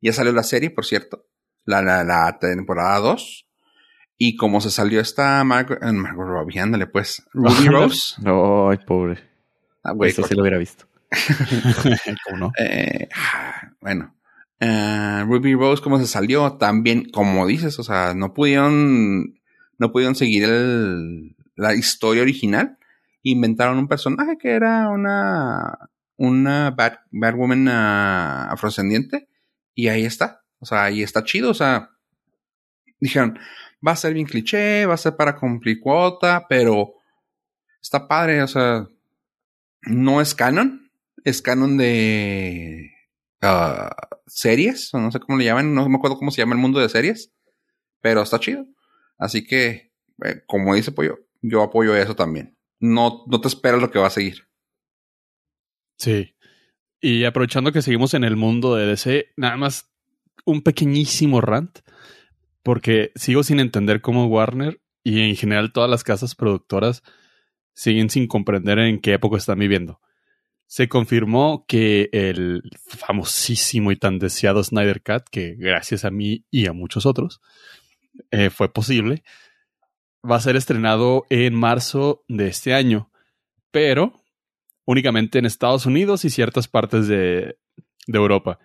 Ya 0.00 0.14
salió 0.14 0.32
la 0.32 0.42
serie, 0.44 0.70
por 0.70 0.86
cierto. 0.86 1.26
La, 1.66 1.82
la, 1.82 2.04
la 2.04 2.38
temporada 2.38 3.00
2. 3.00 3.46
Y 4.16 4.36
como 4.36 4.62
se 4.62 4.70
salió 4.70 4.98
esta 5.00 5.44
Margot, 5.44 5.76
eh, 5.82 5.92
Margot 5.92 6.26
Robbie, 6.26 6.58
ándale 6.58 6.86
pues. 6.86 7.22
Ruby 7.34 7.66
Rose. 7.68 8.14
Ay, 8.24 8.78
pobre. 8.86 9.18
Ah, 9.82 9.92
güey, 9.92 10.10
Eso 10.12 10.22
sí 10.22 10.34
lo 10.34 10.40
hubiera 10.40 10.56
visto. 10.56 10.86
¿Cómo 12.24 12.38
no? 12.38 12.52
Eh, 12.58 13.08
ah, 13.14 13.72
bueno. 13.82 14.14
Eh, 14.60 15.24
Ruby 15.26 15.54
Rose, 15.54 15.82
como 15.82 15.98
se 15.98 16.06
salió, 16.06 16.52
también, 16.54 17.10
como 17.10 17.46
dices, 17.46 17.78
o 17.78 17.82
sea, 17.82 18.14
no 18.14 18.32
pudieron, 18.34 19.34
no 19.78 19.92
pudieron 19.92 20.14
seguir 20.14 20.44
el, 20.44 21.36
la 21.56 21.74
historia 21.74 22.22
original. 22.22 22.78
Inventaron 23.22 23.78
un 23.78 23.88
personaje 23.88 24.36
que 24.38 24.50
era 24.50 24.88
una, 24.90 25.90
una 26.16 26.70
bad, 26.70 26.98
Batwoman 27.10 27.68
ah, 27.68 28.48
afrodescendiente. 28.50 29.28
Y 29.74 29.88
ahí 29.88 30.04
está. 30.04 30.44
O 30.60 30.66
sea, 30.66 30.84
ahí 30.84 31.02
está 31.02 31.24
chido. 31.24 31.50
O 31.50 31.54
sea, 31.54 31.90
dijeron, 33.00 33.38
va 33.86 33.92
a 33.92 33.96
ser 33.96 34.14
bien 34.14 34.26
cliché, 34.26 34.86
va 34.86 34.94
a 34.94 34.98
ser 34.98 35.16
para 35.16 35.36
cumplir 35.36 35.80
cuota, 35.80 36.46
pero 36.48 36.94
está 37.80 38.06
padre. 38.06 38.42
O 38.42 38.48
sea, 38.48 38.86
no 39.82 40.20
es 40.20 40.34
canon. 40.34 40.90
Es 41.24 41.40
canon 41.40 41.78
de 41.78 42.93
ah, 43.44 43.94
series, 44.26 44.92
o 44.94 44.98
no 44.98 45.10
sé 45.12 45.20
cómo 45.20 45.38
le 45.38 45.44
llaman, 45.44 45.74
no 45.74 45.88
me 45.88 45.96
acuerdo 45.96 46.16
cómo 46.16 46.30
se 46.30 46.42
llama 46.42 46.54
el 46.54 46.60
mundo 46.60 46.80
de 46.80 46.88
series, 46.88 47.32
pero 48.00 48.22
está 48.22 48.40
chido. 48.40 48.66
Así 49.18 49.46
que, 49.46 49.92
eh, 50.24 50.42
como 50.46 50.74
dice 50.74 50.92
Pollo, 50.92 51.18
yo 51.42 51.62
apoyo 51.62 51.94
eso 51.96 52.16
también. 52.16 52.56
No, 52.80 53.24
no 53.26 53.40
te 53.40 53.48
esperas 53.48 53.80
lo 53.80 53.90
que 53.90 53.98
va 53.98 54.08
a 54.08 54.10
seguir. 54.10 54.48
Sí. 55.98 56.34
Y 57.00 57.24
aprovechando 57.24 57.72
que 57.72 57.82
seguimos 57.82 58.14
en 58.14 58.24
el 58.24 58.36
mundo 58.36 58.74
de 58.74 58.86
DC, 58.86 59.26
nada 59.36 59.56
más 59.56 59.90
un 60.44 60.62
pequeñísimo 60.62 61.40
rant, 61.40 61.80
porque 62.62 63.12
sigo 63.14 63.42
sin 63.42 63.60
entender 63.60 64.00
cómo 64.00 64.26
Warner 64.26 64.80
y 65.02 65.20
en 65.20 65.36
general 65.36 65.72
todas 65.72 65.90
las 65.90 66.02
casas 66.02 66.34
productoras 66.34 67.02
siguen 67.74 68.08
sin 68.08 68.26
comprender 68.26 68.78
en 68.78 69.00
qué 69.00 69.14
época 69.14 69.36
están 69.36 69.58
viviendo. 69.58 70.00
Se 70.66 70.88
confirmó 70.88 71.64
que 71.68 72.08
el 72.12 72.62
famosísimo 72.86 73.92
y 73.92 73.96
tan 73.96 74.18
deseado 74.18 74.64
Snyder 74.64 75.02
Cut, 75.02 75.24
que 75.30 75.54
gracias 75.56 76.04
a 76.04 76.10
mí 76.10 76.44
y 76.50 76.66
a 76.66 76.72
muchos 76.72 77.06
otros 77.06 77.40
eh, 78.30 78.50
fue 78.50 78.72
posible, 78.72 79.22
va 80.28 80.36
a 80.36 80.40
ser 80.40 80.56
estrenado 80.56 81.26
en 81.30 81.54
marzo 81.54 82.24
de 82.28 82.48
este 82.48 82.74
año, 82.74 83.10
pero 83.70 84.24
únicamente 84.86 85.38
en 85.38 85.46
Estados 85.46 85.86
Unidos 85.86 86.24
y 86.24 86.30
ciertas 86.30 86.68
partes 86.68 87.08
de, 87.08 87.58
Europa. 88.06 88.58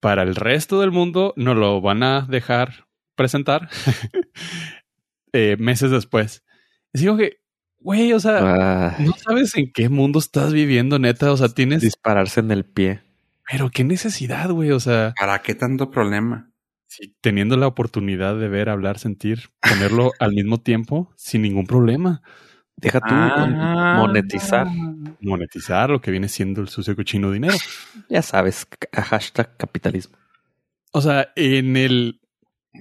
Para 0.00 0.22
el 0.22 0.34
resto 0.36 0.80
del 0.80 0.90
mundo 0.90 1.32
no 1.36 1.54
lo 1.54 1.80
van 1.80 2.02
a 2.02 2.22
dejar 2.22 2.86
presentar 3.14 3.70
eh, 5.32 5.56
meses 5.58 5.90
después. 5.90 6.44
Digo 6.92 7.16
que, 7.16 7.38
güey, 7.84 8.12
o 8.12 8.18
sea, 8.18 8.38
Ah, 8.40 8.96
no 8.98 9.12
sabes 9.12 9.54
en 9.56 9.70
qué 9.72 9.88
mundo 9.88 10.18
estás 10.18 10.52
viviendo, 10.52 10.98
neta. 10.98 11.30
O 11.30 11.36
sea, 11.36 11.48
tienes. 11.48 11.82
dispararse 11.82 12.40
en 12.40 12.50
el 12.50 12.64
pie. 12.64 13.02
Pero 13.48 13.70
qué 13.70 13.84
necesidad, 13.84 14.50
güey. 14.50 14.72
O 14.72 14.80
sea, 14.80 15.14
¿Para 15.20 15.40
qué 15.42 15.54
tanto 15.54 15.90
problema? 15.90 16.50
si 16.86 17.14
teniendo 17.20 17.56
la 17.56 17.66
oportunidad 17.66 18.38
de 18.38 18.48
ver, 18.48 18.68
hablar, 18.68 18.98
sentir, 18.98 19.50
ponerlo 19.60 20.12
al 20.20 20.32
mismo 20.32 20.60
tiempo, 20.60 21.12
sin 21.16 21.42
ningún 21.42 21.66
problema. 21.66 22.22
Deja 22.76 23.00
tú 23.00 23.06
Ah. 23.10 23.96
monetizar. 23.98 24.66
Monetizar 25.20 25.90
lo 25.90 26.00
que 26.00 26.10
viene 26.10 26.28
siendo 26.28 26.60
el 26.60 26.68
sucio 26.68 26.96
cochino 26.96 27.30
dinero. 27.30 27.54
Ya 28.08 28.22
sabes, 28.22 28.66
hashtag 28.92 29.56
capitalismo. 29.56 30.16
O 30.92 31.00
sea, 31.00 31.28
en 31.36 31.76
el. 31.76 32.20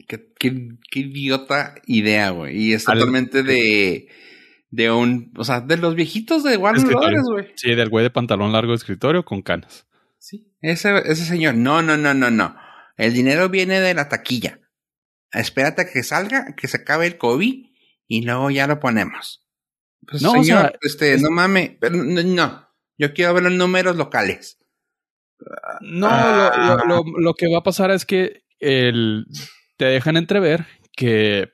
Qué, 0.08 0.32
qué- 0.40 0.70
qué 0.90 1.00
idiota 1.02 1.76
idea, 1.86 2.30
güey. 2.32 2.58
Y 2.58 2.74
es 2.74 2.88
Al- 2.88 2.98
totalmente 3.00 3.44
de, 3.44 4.08
de 4.76 4.90
un, 4.90 5.32
o 5.38 5.44
sea, 5.44 5.62
de 5.62 5.78
los 5.78 5.94
viejitos 5.94 6.44
de 6.44 6.58
Warner. 6.58 6.84
Brothers, 6.88 7.28
güey. 7.32 7.52
Sí, 7.56 7.76
del 7.76 7.90
güey 7.90 8.02
de 8.04 8.10
pantalón 8.10 8.52
largo 8.52 8.72
de 8.72 8.78
escritorio 8.78 9.24
con 9.24 9.44
canas. 9.44 9.86
Sí. 10.18 10.52
Ese, 10.62 10.98
ese 11.06 11.26
señor, 11.26 11.54
no, 11.54 11.84
no, 11.84 11.96
no, 11.96 12.16
no, 12.16 12.32
no. 12.32 12.56
El 12.98 13.14
dinero 13.14 13.50
viene 13.50 13.80
de 13.80 13.94
la 13.94 14.10
taquilla. 14.10 14.60
Espérate 15.32 15.84
a 15.84 15.86
que 15.92 16.02
salga, 16.02 16.56
que 16.58 16.68
se 16.68 16.78
acabe 16.78 17.06
el 17.06 17.20
COVID 17.20 17.66
y 18.08 18.22
luego 18.26 18.50
ya 18.50 18.66
lo 18.66 18.80
ponemos. 18.80 19.48
Pues, 20.08 20.24
No, 20.24 20.32
o 20.32 20.44
señor, 20.44 20.46
sea, 20.46 20.74
este, 20.82 21.14
es- 21.14 21.22
no 21.22 21.30
mames, 21.30 21.74
pero 21.80 21.96
no, 21.96 22.24
no. 22.24 22.68
Yo 22.98 23.14
quiero 23.14 23.36
ver 23.36 23.44
los 23.44 23.54
números 23.54 23.96
locales. 23.96 24.58
No, 25.82 26.08
Ah. 26.10 26.78
lo, 26.80 26.86
lo- 26.88 27.04
lo- 27.04 27.20
lo 27.20 27.34
que 27.36 27.48
va 27.48 27.60
a 27.60 27.64
pasar 27.64 27.92
es 27.92 28.06
que 28.06 28.44
el, 28.60 29.26
te 29.78 29.86
dejan 29.86 30.18
entrever 30.18 30.66
que 30.96 31.52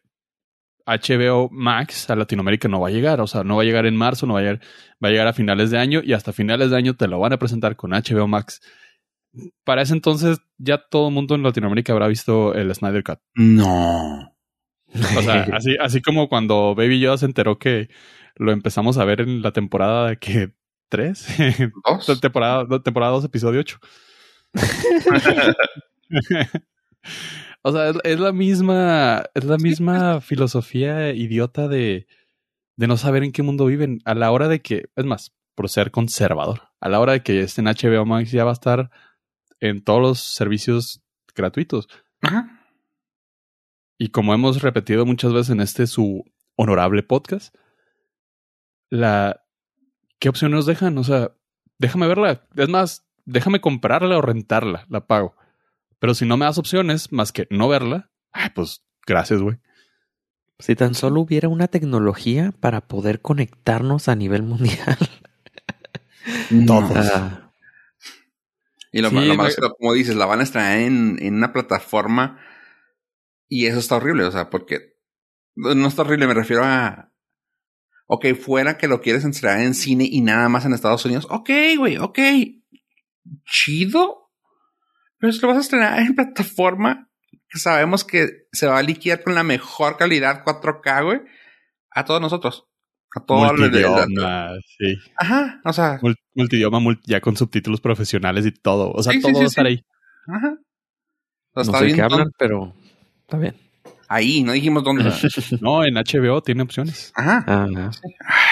HBO 0.97 1.49
Max 1.51 2.09
a 2.09 2.15
Latinoamérica 2.15 2.67
no 2.67 2.79
va 2.79 2.87
a 2.87 2.91
llegar. 2.91 3.21
O 3.21 3.27
sea, 3.27 3.43
no 3.43 3.55
va 3.55 3.63
a 3.63 3.65
llegar 3.65 3.85
en 3.85 3.95
marzo, 3.95 4.25
no 4.25 4.33
va 4.33 4.39
a 4.39 4.43
llegar, 4.43 4.61
va 5.03 5.09
a 5.09 5.11
llegar 5.11 5.27
a 5.27 5.33
finales 5.33 5.71
de 5.71 5.77
año 5.77 6.01
y 6.03 6.13
hasta 6.13 6.33
finales 6.33 6.71
de 6.71 6.77
año 6.77 6.95
te 6.95 7.07
lo 7.07 7.19
van 7.19 7.33
a 7.33 7.37
presentar 7.37 7.75
con 7.75 7.91
HBO 7.91 8.27
Max. 8.27 8.61
Para 9.63 9.81
ese 9.81 9.93
entonces 9.93 10.39
ya 10.57 10.79
todo 10.89 11.09
el 11.09 11.13
mundo 11.13 11.35
en 11.35 11.43
Latinoamérica 11.43 11.93
habrá 11.93 12.07
visto 12.07 12.53
el 12.53 12.73
Snyder 12.73 13.03
Cut. 13.03 13.19
No. 13.35 14.35
O 15.17 15.21
sea, 15.21 15.43
así, 15.53 15.75
así 15.79 16.01
como 16.01 16.29
cuando 16.29 16.73
Baby 16.75 16.99
Yoda 16.99 17.17
se 17.17 17.25
enteró 17.25 17.59
que 17.59 17.89
lo 18.35 18.51
empezamos 18.51 18.97
a 18.97 19.05
ver 19.05 19.21
en 19.21 19.41
la 19.41 19.51
temporada 19.51 20.09
de 20.09 20.17
que 20.17 20.51
tres, 20.89 21.27
Dos. 21.85 22.19
temporada, 22.19 22.65
temporada 22.81 23.11
2, 23.13 23.25
episodio 23.25 23.59
8. 23.59 23.79
o 27.61 27.71
sea, 27.71 27.89
es, 27.89 27.97
es 28.03 28.19
la 28.19 28.31
misma, 28.31 29.23
es 29.33 29.43
la 29.43 29.57
misma 29.57 30.21
filosofía 30.21 31.11
idiota 31.13 31.67
de, 31.67 32.07
de 32.75 32.87
no 32.87 32.97
saber 32.97 33.23
en 33.23 33.31
qué 33.31 33.43
mundo 33.43 33.65
viven. 33.65 33.99
A 34.05 34.13
la 34.13 34.31
hora 34.31 34.47
de 34.47 34.61
que, 34.61 34.89
es 34.95 35.05
más, 35.05 35.33
por 35.55 35.69
ser 35.69 35.91
conservador, 35.91 36.69
a 36.79 36.89
la 36.89 36.99
hora 36.99 37.13
de 37.13 37.23
que 37.23 37.41
esté 37.41 37.61
en 37.61 37.67
HBO 37.67 38.05
Max 38.05 38.31
ya 38.31 38.45
va 38.45 38.51
a 38.51 38.53
estar 38.53 38.89
en 39.59 39.83
todos 39.83 40.01
los 40.01 40.19
servicios 40.19 41.01
gratuitos. 41.35 41.87
Ajá. 42.21 42.59
Y 43.97 44.09
como 44.09 44.33
hemos 44.33 44.61
repetido 44.61 45.05
muchas 45.05 45.33
veces 45.33 45.49
en 45.49 45.59
este 45.59 45.85
su 45.85 46.23
honorable 46.55 47.03
podcast, 47.03 47.53
la 48.89 49.43
¿qué 50.19 50.29
opciones 50.29 50.55
nos 50.55 50.65
dejan? 50.65 50.97
O 50.97 51.03
sea, 51.03 51.31
déjame 51.77 52.07
verla. 52.07 52.47
Es 52.55 52.69
más, 52.69 53.05
déjame 53.25 53.61
comprarla 53.61 54.17
o 54.17 54.21
rentarla, 54.21 54.85
la 54.89 55.05
pago. 55.07 55.35
Pero 55.99 56.13
si 56.13 56.25
no 56.25 56.37
me 56.37 56.45
das 56.45 56.57
opciones 56.57 57.11
más 57.11 57.31
que 57.31 57.47
no 57.49 57.67
verla, 57.67 58.09
ay, 58.31 58.49
pues 58.55 58.83
gracias, 59.05 59.41
güey. 59.41 59.57
Si 60.59 60.75
tan 60.75 60.93
solo 60.95 61.21
hubiera 61.21 61.47
una 61.47 61.67
tecnología 61.67 62.51
para 62.59 62.81
poder 62.87 63.21
conectarnos 63.21 64.07
a 64.09 64.15
nivel 64.15 64.43
mundial. 64.43 64.97
No. 66.51 66.87
Ah, 66.95 67.53
Y 68.91 69.01
lo, 69.01 69.09
Sí, 69.09 69.15
lo 69.15 69.21
malo 69.21 69.33
no- 69.35 69.47
es 69.47 69.55
que, 69.55 69.61
como 69.79 69.93
dices, 69.93 70.15
la 70.15 70.25
van 70.25 70.41
a 70.41 70.43
estrenar 70.43 70.77
en, 70.79 71.17
en 71.21 71.35
una 71.35 71.53
plataforma 71.53 72.39
y 73.47 73.65
eso 73.65 73.79
está 73.79 73.95
horrible, 73.95 74.25
o 74.25 74.31
sea, 74.31 74.49
porque 74.49 74.95
no 75.55 75.87
está 75.87 76.03
horrible, 76.03 76.27
me 76.27 76.33
refiero 76.33 76.63
a... 76.65 77.11
Ok, 78.07 78.25
fuera 78.39 78.77
que 78.77 78.87
lo 78.87 79.01
quieres 79.01 79.23
estrenar 79.25 79.61
en 79.61 79.73
cine 79.75 80.07
y 80.09 80.21
nada 80.21 80.49
más 80.49 80.65
en 80.65 80.73
Estados 80.73 81.05
Unidos. 81.05 81.25
Ok, 81.29 81.49
güey, 81.77 81.97
ok. 81.97 82.19
Chido. 83.45 84.18
Pero 85.19 85.33
si 85.33 85.39
lo 85.41 85.47
vas 85.49 85.57
a 85.57 85.61
estrenar 85.61 85.99
en 85.99 86.15
plataforma 86.15 87.09
que 87.49 87.59
sabemos 87.59 88.03
que 88.03 88.47
se 88.51 88.67
va 88.67 88.77
a 88.77 88.83
liquidar 88.83 89.23
con 89.23 89.35
la 89.35 89.43
mejor 89.43 89.97
calidad 89.97 90.43
4K, 90.45 91.03
güey, 91.03 91.19
a 91.91 92.05
todos 92.05 92.21
nosotros. 92.21 92.65
A 93.15 93.25
todos 93.25 93.57
los 93.59 93.71
de- 93.71 93.85
Multidioma, 93.87 94.51
sí. 94.77 94.95
Ajá, 95.17 95.59
o 95.65 95.73
sea, 95.73 95.99
Mul- 96.01 96.15
multidioma, 96.35 96.79
mul- 96.79 97.01
ya 97.07 97.19
con 97.21 97.35
subtítulos 97.35 97.81
profesionales 97.81 98.45
y 98.45 98.51
todo. 98.51 98.91
O 98.91 99.01
sea, 99.01 99.13
Sí, 99.13 99.19
todo 99.21 99.31
sí, 99.31 99.37
va 99.37 99.43
a 99.43 99.45
estar 99.47 99.65
sí. 99.65 99.71
ahí. 99.71 99.85
ajá. 100.27 100.47
O 100.47 100.53
sea, 100.53 101.55
no 101.55 101.61
está 101.63 101.79
sé 101.79 101.85
bien 101.85 101.95
qué 101.95 102.01
hablan, 102.03 102.27
pero 102.37 102.75
está 103.21 103.37
bien. 103.37 103.55
Ahí, 104.07 104.43
no 104.43 104.51
dijimos 104.51 104.83
dónde. 104.83 105.03
No, 105.61 105.83
en 105.83 105.95
HBO 105.95 106.41
tiene 106.43 106.61
opciones. 106.63 107.11
Ajá. 107.15 107.43
Ah, 107.47 107.89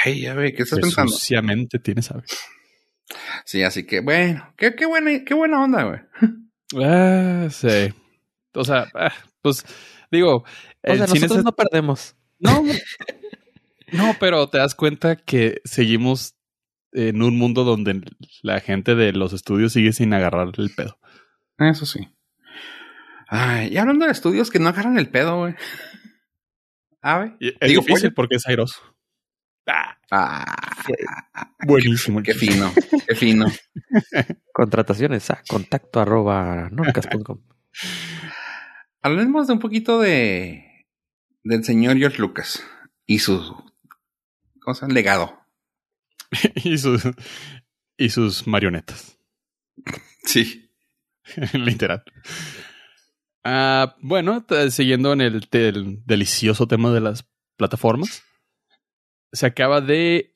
Ay, 0.05 0.21
ya 0.21 0.33
ve, 0.33 0.53
¿qué 0.53 0.63
estás 0.63 0.79
pensando? 0.79 1.11
Suciamente 1.11 1.77
tiene, 1.77 2.01
¿sabes? 2.01 2.25
Sí, 3.45 3.61
así 3.63 3.85
que, 3.85 3.99
bueno, 4.01 4.51
qué, 4.57 4.73
qué 4.75 4.85
buena, 4.87 5.23
qué 5.23 5.33
buena 5.35 5.63
onda, 5.63 5.83
güey. 5.83 5.99
Ah, 6.75 7.47
sí. 7.49 7.93
O 8.53 8.63
sea, 8.63 8.87
ah, 8.95 9.13
pues 9.41 9.63
digo, 10.11 10.43
o 10.83 10.95
sea, 10.95 11.07
nosotros 11.07 11.43
no 11.43 11.51
perdemos. 11.53 12.15
no, 12.39 12.63
no, 13.91 14.15
pero 14.19 14.49
te 14.49 14.57
das 14.57 14.75
cuenta 14.75 15.15
que 15.15 15.61
seguimos 15.63 16.35
en 16.91 17.21
un 17.21 17.37
mundo 17.37 17.63
donde 17.63 18.01
la 18.41 18.59
gente 18.59 18.95
de 18.95 19.13
los 19.13 19.33
estudios 19.33 19.73
sigue 19.73 19.93
sin 19.93 20.13
agarrar 20.13 20.51
el 20.57 20.71
pedo. 20.75 20.97
Eso 21.59 21.85
sí. 21.85 22.07
Ay, 23.27 23.73
y 23.73 23.77
hablando 23.77 24.05
de 24.05 24.11
estudios 24.11 24.49
que 24.49 24.59
no 24.59 24.69
agarran 24.69 24.97
el 24.97 25.09
pedo, 25.09 25.37
güey. 25.37 25.55
Y 27.39 27.49
Es 27.59 27.69
Digo, 27.69 27.81
difícil 27.81 28.13
porque 28.13 28.35
es 28.35 28.47
airoso. 28.47 28.81
Ah, 29.67 29.97
Ah, 30.09 31.53
buenísimo. 31.65 32.23
qué 32.23 32.33
fino, 32.33 32.71
qué 33.07 33.15
fino. 33.15 33.45
Contrataciones 34.53 35.29
a 35.29 35.43
contacto 35.47 35.99
arroba 35.99 36.69
norcas.com. 36.71 37.41
Hablemos 39.01 39.47
de 39.47 39.53
un 39.53 39.59
poquito 39.59 39.99
de 39.99 40.85
del 41.43 41.63
señor 41.63 41.97
George 41.97 42.19
Lucas 42.19 42.63
y 43.05 43.19
su 43.19 43.37
¿cómo 44.61 44.75
se 44.75 44.81
llama? 44.81 44.93
legado. 44.93 45.39
y, 46.55 46.77
sus, 46.77 47.03
y 47.97 48.09
sus 48.09 48.47
marionetas. 48.47 49.17
Sí. 50.23 50.71
Literal. 51.53 52.03
Ah, 53.43 53.95
bueno, 54.01 54.45
siguiendo 54.71 55.13
en 55.13 55.21
el, 55.21 55.47
el 55.51 56.03
delicioso 56.05 56.67
tema 56.67 56.91
de 56.91 56.99
las 57.01 57.29
plataformas, 57.57 58.23
se 59.31 59.45
acaba 59.45 59.81
de, 59.81 60.35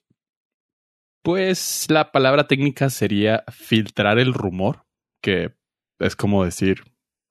pues 1.21 1.87
la 1.89 2.11
palabra 2.11 2.47
técnica 2.47 2.89
sería 2.89 3.43
filtrar 3.51 4.19
el 4.19 4.33
rumor, 4.33 4.85
que 5.21 5.55
es 5.99 6.15
como 6.15 6.43
decir 6.43 6.83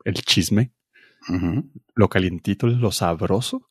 el 0.04 0.14
chisme, 0.14 0.72
lo 1.94 2.08
calientito, 2.08 2.66
lo 2.66 2.92
sabroso, 2.92 3.68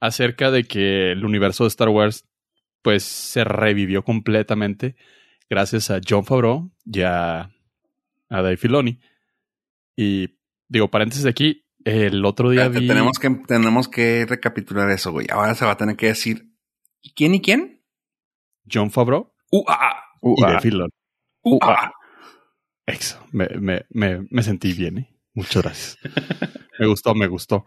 acerca 0.00 0.50
de 0.50 0.64
que 0.64 1.12
el 1.12 1.24
universo 1.24 1.64
de 1.64 1.68
Star 1.68 1.88
Wars, 1.88 2.26
pues 2.82 3.02
se 3.02 3.44
revivió 3.44 4.02
completamente 4.04 4.96
gracias 5.48 5.90
a 5.90 6.00
John 6.06 6.24
Favreau 6.24 6.72
y 6.84 7.02
a, 7.02 7.40
a 7.40 8.42
Dave 8.42 8.56
Filoni. 8.56 9.00
Y 9.96 10.38
digo, 10.68 10.90
paréntesis 10.90 11.26
aquí, 11.26 11.66
el 11.84 12.24
otro 12.24 12.50
día 12.50 12.62
Espérate, 12.62 12.80
vi... 12.80 12.88
tenemos 12.88 13.18
que 13.18 13.30
tenemos 13.46 13.88
que 13.88 14.26
recapitular 14.28 14.90
eso, 14.90 15.12
güey. 15.12 15.28
Ahora 15.30 15.54
se 15.54 15.64
va 15.64 15.72
a 15.72 15.76
tener 15.76 15.96
que 15.96 16.06
decir 16.06 16.45
¿quién 17.14 17.34
y 17.34 17.40
quién? 17.40 17.84
John 18.70 18.90
Favreau 18.90 19.32
Uh, 19.52 19.64
ah, 19.68 20.02
y 20.22 20.74
uh, 21.44 21.58
ah. 21.62 21.92
Eso, 22.84 23.24
me, 23.32 23.48
me, 23.60 23.86
me, 23.90 24.26
me 24.28 24.42
sentí 24.42 24.72
bien, 24.72 24.98
¿eh? 24.98 25.16
Muchas 25.34 25.62
gracias. 25.62 25.98
me 26.78 26.86
gustó, 26.86 27.14
me 27.14 27.26
gustó. 27.28 27.66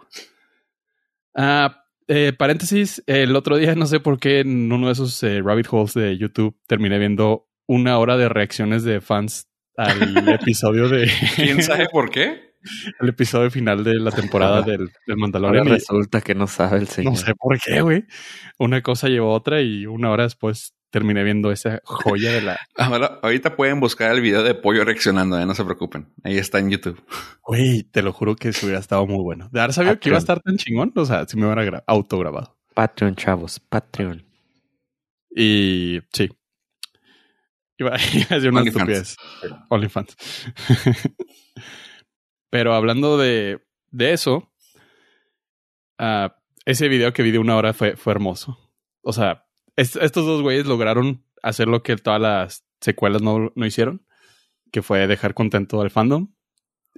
Ah, 1.36 1.84
eh, 2.08 2.34
paréntesis, 2.38 3.04
el 3.06 3.36
otro 3.36 3.58
día 3.58 3.76
no 3.76 3.86
sé 3.86 4.00
por 4.00 4.20
qué 4.20 4.40
en 4.40 4.72
uno 4.72 4.88
de 4.88 4.94
esos 4.94 5.22
eh, 5.24 5.42
rabbit 5.42 5.68
holes 5.70 5.94
de 5.94 6.18
YouTube 6.18 6.58
terminé 6.68 6.98
viendo 6.98 7.48
una 7.68 7.98
hora 8.00 8.18
de 8.18 8.28
reacciones 8.28 8.84
de 8.84 9.00
fans 9.00 9.48
al 9.78 10.28
episodio 10.34 10.90
de... 10.90 11.10
¿Quién 11.36 11.62
sabe 11.62 11.88
por 11.90 12.10
qué? 12.10 12.49
El 13.00 13.10
episodio 13.10 13.50
final 13.52 13.84
de 13.84 13.96
la 13.96 14.12
temporada 14.12 14.62
del, 14.62 14.78
del 14.80 14.90
Ahora 15.08 15.16
Mandalorian. 15.18 15.68
y 15.68 15.70
resulta 15.72 16.22
que 16.22 16.36
no 16.36 16.48
sabe 16.48 16.80
el 16.80 16.88
señor. 16.88 17.14
no 17.14 17.18
sé 17.20 17.34
por 17.36 17.60
qué, 17.60 17.82
güey. 17.82 18.06
Una 18.58 18.82
cosa 18.82 19.08
llevó 19.08 19.32
a 19.32 19.36
otra 19.38 19.62
y 19.62 19.86
una 19.86 20.12
hora 20.12 20.24
después 20.24 20.74
terminé 20.92 21.24
viendo 21.24 21.52
esa 21.52 21.82
joya 21.84 22.32
de 22.32 22.42
la... 22.42 22.60
Ahora, 22.76 23.20
ahorita 23.22 23.56
pueden 23.56 23.80
buscar 23.80 24.12
el 24.12 24.22
video 24.22 24.42
de 24.44 24.56
pollo 24.56 24.84
reaccionando, 24.84 25.40
¿eh? 25.40 25.46
no 25.46 25.54
se 25.54 25.64
preocupen. 25.64 26.12
Ahí 26.24 26.38
está 26.38 26.58
en 26.60 26.72
YouTube. 26.72 27.00
Güey, 27.44 27.84
te 27.84 28.02
lo 28.02 28.12
juro 28.12 28.36
que 28.36 28.50
eso 28.50 28.66
hubiera 28.66 28.80
estado 28.80 29.06
muy 29.06 29.22
bueno. 29.24 29.50
De 29.52 29.60
haber 29.60 29.74
sabido 29.74 30.00
que 30.00 30.10
iba 30.10 30.18
a 30.18 30.20
estar 30.20 30.40
tan 30.42 30.58
chingón, 30.58 30.92
o 30.96 31.06
sea, 31.06 31.28
si 31.28 31.38
me 31.38 31.46
hubiera 31.46 31.64
gra- 31.64 31.84
autograbado. 31.86 32.58
Patreon, 32.74 33.16
chavos, 33.16 33.60
Patreon. 33.60 34.26
Y 35.36 36.00
sí. 36.12 36.28
Iba, 37.78 37.96
iba 38.14 38.26
a 38.32 38.36
decir 38.36 38.50
una 38.50 38.62
OnlyFans. 38.62 38.90
estupidez. 38.90 39.16
OnlyFans. 39.70 40.18
Pero 42.50 42.74
hablando 42.74 43.18
de, 43.18 43.62
de 43.92 44.14
eso, 44.14 44.52
ah, 45.98 46.36
ese 46.66 46.88
video 46.88 47.14
que 47.14 47.24
vi 47.24 47.32
de 47.32 47.40
una 47.40 47.56
hora 47.56 47.74
fue, 47.74 47.96
fue 47.96 48.12
hermoso. 48.14 48.58
O 49.02 49.14
sea, 49.14 49.46
est- 49.76 49.96
estos 49.98 50.26
dos 50.26 50.42
güeyes 50.42 50.66
lograron 50.66 51.24
hacer 51.44 51.68
lo 51.68 51.84
que 51.84 51.96
todas 51.96 52.22
las 52.22 52.66
secuelas 52.82 53.22
no, 53.22 53.52
no 53.56 53.66
hicieron, 53.66 54.06
que 54.72 54.82
fue 54.82 55.08
dejar 55.08 55.34
contento 55.34 55.82
al 55.82 55.92
fandom 55.92 56.34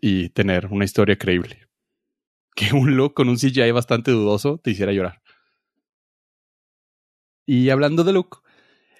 y 0.01 0.29
tener 0.29 0.67
una 0.67 0.85
historia 0.85 1.17
creíble. 1.17 1.67
Que 2.55 2.73
un 2.73 2.97
look 2.97 3.13
con 3.13 3.29
un 3.29 3.37
CGI 3.37 3.71
bastante 3.71 4.11
dudoso 4.11 4.57
te 4.57 4.71
hiciera 4.71 4.91
llorar. 4.91 5.21
Y 7.45 7.69
hablando 7.69 8.03
de 8.03 8.11
Luke, 8.13 8.39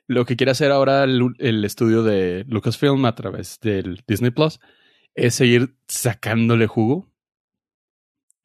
lo 0.08 0.26
que 0.26 0.38
quiere 0.38 0.52
hacer 0.52 0.72
ahora 0.72 1.04
el 1.04 1.66
estudio 1.66 2.02
de 2.04 2.46
Lucasfilm 2.48 3.04
a 3.06 3.14
través 3.16 3.60
del 3.60 4.02
Disney 4.08 4.32
Plus 4.32 4.60
es 5.15 5.36
seguir 5.36 5.76
sacándole 5.88 6.67
jugo 6.67 7.12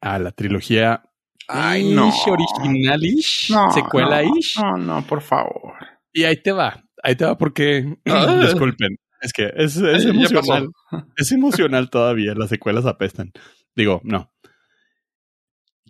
a 0.01 0.19
la 0.19 0.31
trilogía 0.31 1.03
Ay, 1.47 1.93
no. 1.93 2.09
ish, 2.09 2.27
original-ish, 2.27 3.51
No, 3.51 3.71
secuela-ish. 3.71 4.59
No, 4.61 4.77
no, 4.77 5.07
por 5.07 5.21
favor. 5.21 5.73
Y 6.11 6.23
ahí 6.25 6.35
te 6.41 6.51
va, 6.51 6.83
ahí 7.03 7.15
te 7.15 7.25
va 7.25 7.37
porque, 7.37 7.97
Ah. 8.05 8.25
disculpen, 8.41 8.97
es 9.21 9.31
que 9.33 9.51
es, 9.55 9.77
emocional. 9.77 10.69
Es 11.15 11.31
emocional 11.31 11.89
todavía, 11.89 12.33
las 12.35 12.49
secuelas 12.49 12.85
apestan. 12.85 13.31
Digo, 13.75 14.01
no. 14.03 14.31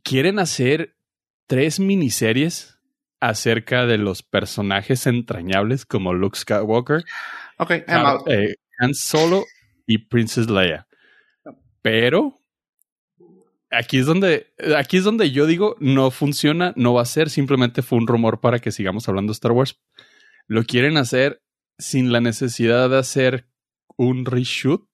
Quieren 0.04 0.40
hacer 0.40 0.96
tres 1.48 1.80
miniseries 1.80 2.78
acerca 3.20 3.86
de 3.88 3.98
los 3.98 4.22
personajes 4.22 5.08
entrañables 5.08 5.86
como 5.86 6.13
Luke 6.13 6.38
Skywalker, 6.38 7.04
Ok, 7.58 7.72
I'm 7.72 7.84
Han, 7.88 8.06
out. 8.06 8.28
eh, 8.30 8.56
Han 8.80 8.94
Solo 8.94 9.44
y 9.88 9.97
Princess 10.00 10.50
Leia. 10.50 10.88
Pero 11.82 12.39
aquí 13.71 13.97
es 13.97 14.06
donde 14.06 14.54
aquí 14.78 14.97
es 14.97 15.04
donde 15.04 15.32
yo 15.32 15.45
digo 15.45 15.76
no 15.80 16.12
funciona, 16.12 16.73
no 16.76 16.93
va 16.93 17.02
a 17.02 17.06
ser, 17.06 17.30
simplemente 17.30 17.82
fue 17.82 17.97
un 17.97 18.08
rumor 18.08 18.39
para 18.39 18.60
que 18.60 18.71
sigamos 18.71 19.08
hablando 19.10 19.32
de 19.32 19.36
Star 19.36 19.54
Wars. 19.54 19.80
Lo 20.47 20.63
quieren 20.63 20.97
hacer 20.97 21.41
sin 21.80 22.12
la 22.12 22.21
necesidad 22.21 22.89
de 22.89 22.97
hacer 22.97 23.47
un 23.95 24.26
reshoot, 24.26 24.88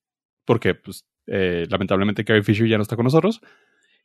porque 0.46 0.76
pues 0.76 1.06
eh, 1.28 1.66
lamentablemente 1.70 2.24
Carrie 2.24 2.44
Fisher 2.44 2.68
ya 2.68 2.78
no 2.78 2.84
está 2.84 2.96
con 2.96 3.06
nosotros. 3.06 3.42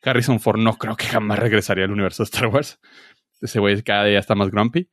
Harrison 0.03 0.41
Ford 0.41 0.59
no 0.59 0.77
creo 0.79 0.97
que 0.97 1.07
jamás 1.07 1.39
regresaría 1.39 1.85
al 1.85 1.91
universo 1.91 2.23
de 2.23 2.27
Star 2.27 2.47
Wars. 2.47 2.79
Ese 3.41 3.61
güey 3.61 3.83
cada 3.83 4.05
día 4.05 4.19
está 4.19 4.35
más 4.35 4.51
grumpy. 4.51 4.89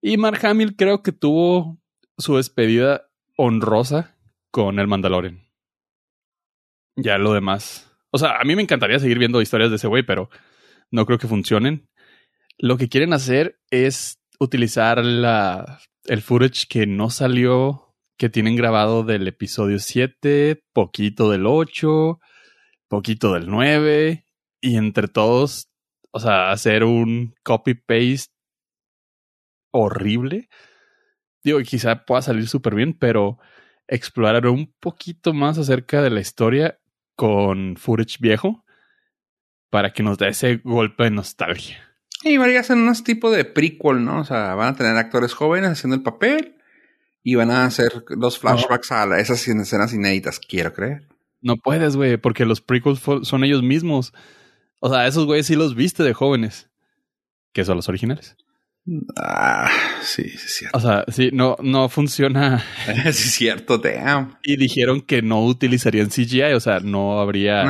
Y 0.00 0.16
Mark 0.18 0.44
Hamill 0.44 0.76
creo 0.76 1.02
que 1.02 1.12
tuvo 1.12 1.78
su 2.18 2.36
despedida 2.36 3.08
honrosa 3.36 4.13
con 4.54 4.78
el 4.78 4.86
Mandalorian. 4.86 5.48
Ya 6.94 7.18
lo 7.18 7.32
demás. 7.32 7.90
O 8.12 8.18
sea, 8.18 8.38
a 8.38 8.44
mí 8.44 8.54
me 8.54 8.62
encantaría 8.62 9.00
seguir 9.00 9.18
viendo 9.18 9.42
historias 9.42 9.70
de 9.70 9.76
ese 9.76 9.88
güey, 9.88 10.04
pero 10.04 10.30
no 10.92 11.06
creo 11.06 11.18
que 11.18 11.26
funcionen. 11.26 11.88
Lo 12.56 12.76
que 12.76 12.88
quieren 12.88 13.12
hacer 13.14 13.58
es 13.70 14.22
utilizar 14.38 15.04
la, 15.04 15.80
el 16.04 16.22
footage 16.22 16.68
que 16.68 16.86
no 16.86 17.10
salió, 17.10 17.96
que 18.16 18.28
tienen 18.28 18.54
grabado 18.54 19.02
del 19.02 19.26
episodio 19.26 19.80
7, 19.80 20.62
poquito 20.72 21.32
del 21.32 21.46
8, 21.48 22.20
poquito 22.86 23.34
del 23.34 23.50
9, 23.50 24.24
y 24.60 24.76
entre 24.76 25.08
todos, 25.08 25.68
o 26.12 26.20
sea, 26.20 26.52
hacer 26.52 26.84
un 26.84 27.34
copy-paste 27.42 28.32
horrible. 29.72 30.48
Digo, 31.42 31.58
quizá 31.62 32.04
pueda 32.04 32.22
salir 32.22 32.46
súper 32.46 32.76
bien, 32.76 32.96
pero 32.96 33.40
explorar 33.88 34.46
un 34.46 34.72
poquito 34.80 35.32
más 35.32 35.58
acerca 35.58 36.02
de 36.02 36.10
la 36.10 36.20
historia 36.20 36.78
con 37.16 37.76
footage 37.76 38.18
viejo 38.20 38.64
para 39.70 39.92
que 39.92 40.02
nos 40.02 40.18
dé 40.18 40.28
ese 40.28 40.60
golpe 40.62 41.04
de 41.04 41.10
nostalgia. 41.10 41.78
Y 42.22 42.38
varía 42.38 42.60
a 42.60 42.62
ser 42.62 42.76
un 42.76 42.92
tipo 43.04 43.30
de 43.30 43.44
prequel, 43.44 44.04
¿no? 44.04 44.20
O 44.20 44.24
sea, 44.24 44.54
van 44.54 44.74
a 44.74 44.76
tener 44.76 44.96
actores 44.96 45.34
jóvenes 45.34 45.70
haciendo 45.70 45.96
el 45.96 46.02
papel 46.02 46.56
y 47.22 47.34
van 47.34 47.50
a 47.50 47.64
hacer 47.64 48.04
los 48.08 48.38
flashbacks 48.38 48.92
a 48.92 49.18
esas 49.18 49.46
escenas 49.46 49.92
inéditas, 49.92 50.38
quiero 50.38 50.72
creer. 50.72 51.08
No 51.40 51.56
puedes, 51.56 51.96
güey, 51.96 52.16
porque 52.16 52.46
los 52.46 52.60
prequels 52.60 53.00
son 53.22 53.44
ellos 53.44 53.62
mismos. 53.62 54.14
O 54.80 54.88
sea, 54.88 55.06
esos 55.06 55.26
güeyes 55.26 55.46
sí 55.46 55.56
los 55.56 55.74
viste 55.74 56.02
de 56.02 56.14
jóvenes. 56.14 56.70
Que 57.52 57.64
son 57.64 57.76
los 57.76 57.88
originales. 57.88 58.36
Ah, 59.16 59.70
sí, 60.02 60.24
sí, 60.24 60.34
es 60.34 60.54
cierto. 60.56 60.76
O 60.76 60.80
sea, 60.80 61.04
sí, 61.08 61.30
no, 61.32 61.56
no 61.62 61.88
funciona. 61.88 62.62
sí, 62.86 63.08
es 63.08 63.16
cierto, 63.34 63.78
damn. 63.78 64.36
Y 64.42 64.56
dijeron 64.56 65.00
que 65.00 65.22
no 65.22 65.44
utilizarían 65.44 66.10
CGI, 66.10 66.52
o 66.54 66.60
sea, 66.60 66.80
no 66.80 67.20
habría, 67.20 67.64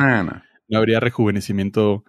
No, 0.67 0.77
habría 0.77 0.99
rejuvenecimiento. 0.99 2.03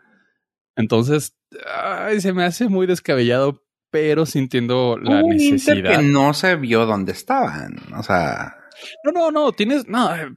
Entonces, 0.75 1.37
ay, 1.73 2.21
se 2.21 2.33
me 2.33 2.45
hace 2.45 2.69
muy 2.69 2.87
descabellado, 2.87 3.65
pero 3.91 4.27
sintiendo 4.27 4.99
la 4.99 5.23
necesidad. 5.23 5.99
que 5.99 6.03
no 6.03 6.35
se 6.35 6.57
vio 6.57 6.85
dónde 6.85 7.13
estaban. 7.13 7.77
O 7.97 8.03
sea, 8.03 8.57
No, 9.05 9.13
no, 9.13 9.31
no, 9.31 9.53
tienes, 9.53 9.87
no, 9.87 10.15
eh, 10.15 10.35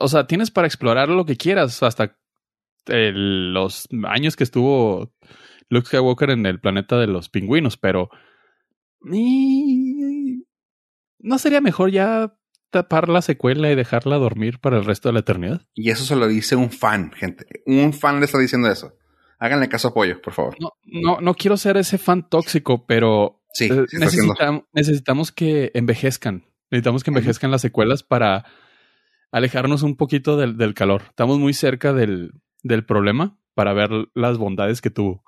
o 0.00 0.08
sea, 0.08 0.26
tienes 0.26 0.50
para 0.50 0.66
explorar 0.66 1.08
lo 1.08 1.24
que 1.24 1.36
quieras 1.36 1.82
hasta 1.82 2.16
los 2.88 3.88
años 4.04 4.36
que 4.36 4.44
estuvo 4.44 5.12
Luke 5.68 5.86
Skywalker 5.88 6.30
en 6.30 6.46
el 6.46 6.60
planeta 6.60 6.96
de 6.98 7.06
los 7.06 7.28
pingüinos, 7.28 7.76
pero 7.76 8.10
no 11.18 11.38
sería 11.38 11.60
mejor 11.60 11.90
ya 11.90 12.34
tapar 12.70 13.08
la 13.08 13.22
secuela 13.22 13.70
y 13.70 13.74
dejarla 13.74 14.16
dormir 14.16 14.58
para 14.58 14.76
el 14.78 14.84
resto 14.84 15.08
de 15.08 15.14
la 15.14 15.20
eternidad. 15.20 15.62
y 15.74 15.90
eso 15.90 16.04
se 16.04 16.16
lo 16.16 16.26
dice 16.28 16.56
un 16.56 16.70
fan, 16.70 17.12
gente. 17.12 17.46
Un 17.64 17.92
fan 17.92 18.18
le 18.20 18.26
está 18.26 18.38
diciendo 18.38 18.68
eso. 18.70 18.92
Háganle 19.38 19.68
caso 19.68 19.88
a 19.88 19.94
Pollo, 19.94 20.20
por 20.22 20.32
favor. 20.32 20.56
No, 20.60 20.72
no, 20.84 21.20
no 21.20 21.34
quiero 21.34 21.56
ser 21.56 21.76
ese 21.76 21.98
fan 21.98 22.28
tóxico, 22.28 22.86
pero 22.86 23.42
Sí, 23.52 23.66
Eh, 23.72 23.86
sí 23.88 23.96
necesitam- 23.96 24.66
necesitamos 24.74 25.32
que 25.32 25.70
envejezcan. 25.74 26.44
Necesitamos 26.70 27.02
que 27.04 27.10
envejezcan 27.10 27.50
las 27.50 27.62
secuelas 27.62 28.02
para 28.02 28.44
alejarnos 29.32 29.82
un 29.82 29.96
poquito 29.96 30.36
del, 30.36 30.58
del 30.58 30.74
calor. 30.74 31.02
Estamos 31.08 31.38
muy 31.38 31.54
cerca 31.54 31.94
del, 31.94 32.32
del 32.62 32.84
problema 32.84 33.38
para 33.54 33.72
ver 33.72 33.90
las 34.14 34.36
bondades 34.36 34.82
que 34.82 34.90
tuvo. 34.90 35.24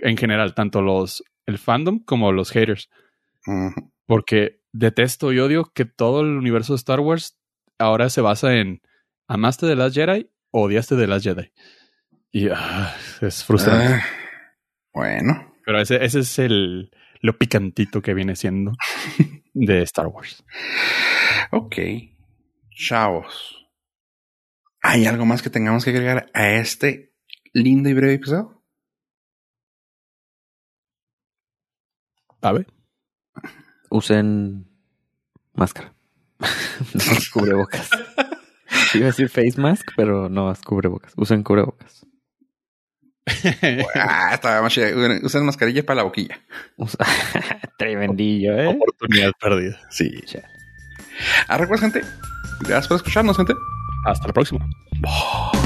En 0.00 0.16
general, 0.16 0.54
tanto 0.54 0.82
los 0.82 1.22
el 1.46 1.58
fandom 1.58 2.00
como 2.00 2.32
los 2.32 2.50
haters. 2.50 2.90
Porque 4.06 4.60
detesto 4.72 5.32
y 5.32 5.38
odio 5.38 5.72
que 5.74 5.84
todo 5.84 6.20
el 6.20 6.36
universo 6.36 6.72
de 6.72 6.78
Star 6.78 7.00
Wars 7.00 7.38
ahora 7.78 8.10
se 8.10 8.20
basa 8.20 8.54
en 8.56 8.82
amaste 9.26 9.66
de 9.66 9.76
Last 9.76 9.94
Jedi, 9.94 10.30
odiaste 10.50 10.96
de 10.96 11.06
Last 11.06 11.24
Jedi. 11.24 11.52
Y 12.30 12.48
ah, 12.48 12.94
es 13.20 13.44
frustrante. 13.44 13.94
Ah, 13.94 14.04
bueno, 14.92 15.54
Pero 15.64 15.80
ese, 15.80 16.04
ese 16.04 16.20
es 16.20 16.38
el 16.38 16.90
lo 17.20 17.36
picantito 17.36 18.00
que 18.00 18.14
viene 18.14 18.36
siendo 18.36 18.72
de 19.54 19.82
Star 19.82 20.06
Wars. 20.06 20.44
ok. 21.50 21.76
Chavos. 22.70 23.68
¿Hay 24.82 25.06
algo 25.06 25.26
más 25.26 25.42
que 25.42 25.50
tengamos 25.50 25.84
que 25.84 25.90
agregar 25.90 26.30
a 26.32 26.52
este 26.52 27.12
lindo 27.52 27.90
y 27.90 27.94
breve 27.94 28.14
episodio? 28.14 28.59
A 32.42 32.52
ver. 32.52 32.66
Usen 33.90 34.66
máscara. 35.54 35.92
no 36.94 37.02
cubrebocas. 37.32 37.90
Iba 38.94 39.04
a 39.04 39.08
decir 39.08 39.28
face 39.28 39.60
mask, 39.60 39.90
pero 39.96 40.28
no 40.28 40.50
es 40.50 40.60
cubrebocas. 40.62 41.12
Usen 41.16 41.42
cubrebocas. 41.42 42.06
ah, 43.94 44.30
estaba 44.34 44.62
más 44.62 44.72
chido. 44.72 44.88
Usen- 45.22 45.44
mascarilla 45.44 45.84
para 45.84 45.98
la 45.98 46.02
boquilla. 46.04 46.40
Usa- 46.76 47.04
Tremendillo, 47.78 48.58
¿eh? 48.58 48.66
Oportunidad 48.68 49.32
perdida. 49.40 49.80
Sí. 49.90 50.10
Ah, 51.48 51.58
recuerda, 51.58 51.82
gente. 51.90 52.02
Gracias 52.60 52.88
por 52.88 52.96
escucharnos, 52.96 53.36
gente. 53.36 53.54
Hasta 54.06 54.26
la 54.26 54.32
próxima. 54.32 54.66
Bye. 55.00 55.59